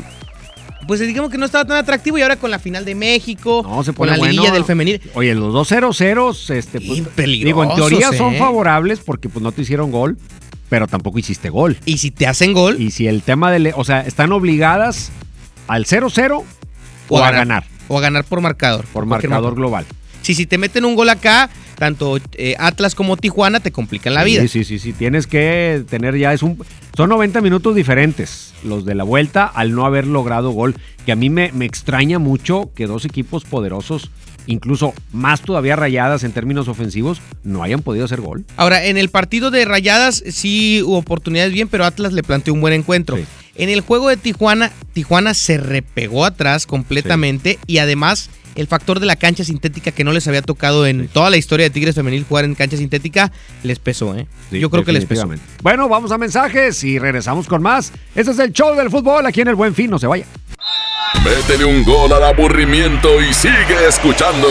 Pues 0.86 1.00
digamos 1.00 1.30
que 1.30 1.38
no 1.38 1.46
estaba 1.46 1.64
tan 1.64 1.78
atractivo 1.78 2.18
y 2.18 2.22
ahora 2.22 2.36
con 2.36 2.50
la 2.50 2.58
final 2.58 2.84
de 2.84 2.94
México, 2.94 3.62
No, 3.66 3.82
se 3.82 3.92
con 3.92 3.94
pone 3.94 4.12
la 4.12 4.18
bueno. 4.18 4.32
liguilla 4.32 4.52
del 4.52 4.66
femenil. 4.66 5.00
Oye, 5.14 5.34
los 5.34 5.50
dos 5.54 5.72
0-0, 5.72 6.50
este, 6.54 6.78
pues, 6.82 7.02
digo, 7.26 7.64
en 7.64 7.74
teoría 7.74 8.12
son 8.12 8.34
¿eh? 8.34 8.38
favorables 8.38 9.00
porque 9.00 9.30
pues 9.30 9.42
no 9.42 9.50
te 9.50 9.62
hicieron 9.62 9.90
gol, 9.90 10.18
pero 10.68 10.86
tampoco 10.86 11.18
hiciste 11.18 11.50
gol. 11.50 11.76
Y 11.84 11.98
si 11.98 12.10
te 12.10 12.26
hacen 12.26 12.52
gol. 12.52 12.80
Y 12.80 12.90
si 12.90 13.06
el 13.06 13.22
tema 13.22 13.50
de, 13.50 13.72
o 13.76 13.84
sea, 13.84 14.00
están 14.00 14.32
obligadas 14.32 15.10
al 15.66 15.84
0-0 15.84 16.44
o, 17.08 17.18
a 17.18 17.30
ganar. 17.30 17.64
O 17.88 17.98
a 17.98 18.00
ganar 18.00 18.24
por 18.24 18.40
marcador. 18.40 18.84
Por 18.92 19.06
marcador 19.06 19.54
global. 19.54 19.86
Sí, 20.22 20.34
si 20.34 20.46
te 20.46 20.56
meten 20.56 20.86
un 20.86 20.94
gol 20.94 21.10
acá, 21.10 21.50
tanto 21.76 22.18
eh, 22.32 22.56
Atlas 22.58 22.94
como 22.94 23.16
Tijuana 23.16 23.60
te 23.60 23.72
complican 23.72 24.14
la 24.14 24.24
vida. 24.24 24.40
Sí, 24.42 24.48
sí, 24.48 24.64
sí, 24.64 24.78
sí. 24.78 24.92
Tienes 24.94 25.26
que 25.26 25.84
tener 25.88 26.16
ya, 26.16 26.32
es 26.32 26.42
un, 26.42 26.58
son 26.96 27.10
90 27.10 27.42
minutos 27.42 27.74
diferentes 27.74 28.54
los 28.64 28.86
de 28.86 28.94
la 28.94 29.04
vuelta 29.04 29.44
al 29.44 29.74
no 29.74 29.84
haber 29.84 30.06
logrado 30.06 30.50
gol. 30.50 30.74
Que 31.04 31.12
a 31.12 31.16
mí 31.16 31.28
me, 31.28 31.52
me 31.52 31.66
extraña 31.66 32.18
mucho 32.18 32.70
que 32.74 32.86
dos 32.86 33.04
equipos 33.04 33.44
poderosos, 33.44 34.10
incluso 34.46 34.94
más 35.12 35.40
todavía 35.40 35.76
rayadas 35.76 36.24
en 36.24 36.32
términos 36.32 36.68
ofensivos, 36.68 37.20
no 37.42 37.62
hayan 37.62 37.82
podido 37.82 38.04
hacer 38.04 38.20
gol. 38.20 38.44
Ahora, 38.56 38.84
en 38.84 38.96
el 38.96 39.08
partido 39.08 39.50
de 39.50 39.64
Rayadas 39.64 40.22
sí 40.28 40.82
hubo 40.82 40.98
oportunidades 40.98 41.52
bien, 41.52 41.68
pero 41.68 41.84
Atlas 41.84 42.12
le 42.12 42.22
planteó 42.22 42.54
un 42.54 42.60
buen 42.60 42.74
encuentro. 42.74 43.18
En 43.56 43.68
el 43.68 43.80
juego 43.82 44.08
de 44.08 44.16
Tijuana, 44.16 44.72
Tijuana 44.92 45.34
se 45.34 45.58
repegó 45.58 46.24
atrás 46.24 46.66
completamente 46.66 47.58
y 47.66 47.78
además 47.78 48.30
el 48.54 48.66
factor 48.66 49.00
de 49.00 49.06
la 49.06 49.16
cancha 49.16 49.44
sintética 49.44 49.90
que 49.90 50.04
no 50.04 50.12
les 50.12 50.26
había 50.28 50.42
tocado 50.42 50.86
en 50.86 51.08
toda 51.08 51.30
la 51.30 51.36
historia 51.36 51.64
de 51.64 51.70
Tigres 51.70 51.94
Femenil 51.94 52.24
jugar 52.24 52.44
en 52.44 52.54
cancha 52.54 52.76
sintética 52.76 53.32
les 53.62 53.78
pesó, 53.78 54.16
¿eh? 54.16 54.26
Sí, 54.50 54.60
Yo 54.60 54.70
creo 54.70 54.84
que 54.84 54.92
les 54.92 55.04
pesó. 55.04 55.28
Bueno, 55.62 55.88
vamos 55.88 56.12
a 56.12 56.18
mensajes 56.18 56.82
y 56.84 56.98
regresamos 56.98 57.46
con 57.46 57.62
más. 57.62 57.92
Este 58.14 58.30
es 58.30 58.38
el 58.38 58.52
show 58.52 58.76
del 58.76 58.90
fútbol 58.90 59.26
aquí 59.26 59.40
en 59.40 59.48
el 59.48 59.54
Buen 59.54 59.74
Fin, 59.74 59.90
no 59.90 59.98
se 59.98 60.06
vaya. 60.06 60.26
Métele 61.22 61.64
un 61.64 61.84
gol 61.84 62.12
al 62.12 62.24
aburrimiento 62.24 63.20
y 63.20 63.32
sigue 63.32 63.86
escuchando 63.88 64.48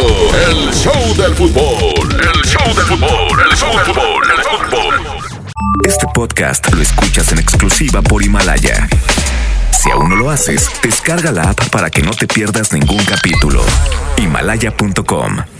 el 0.48 0.74
Show 0.74 1.16
del 1.16 1.36
Fútbol. 1.36 2.10
El 2.14 2.42
Show 2.44 2.74
del 2.76 2.86
Fútbol, 2.86 3.42
el 3.50 3.58
Show 3.58 3.72
del 3.76 3.86
Fútbol, 3.86 4.24
el 4.30 4.44
fútbol. 4.44 5.24
Este 5.86 6.06
podcast 6.14 6.74
lo 6.74 6.82
escuchas 6.82 7.32
en 7.32 7.40
exclusiva 7.40 8.02
por 8.02 8.24
Himalaya. 8.24 8.88
Si 9.72 9.92
aún 9.92 10.10
no 10.10 10.16
lo 10.16 10.30
haces, 10.30 10.70
descarga 10.82 11.32
la 11.32 11.50
app 11.50 11.70
para 11.70 11.90
que 11.90 12.02
no 12.02 12.12
te 12.12 12.28
pierdas 12.28 12.72
ningún 12.72 13.04
capítulo. 13.06 13.64
Himalaya.com 14.18 15.54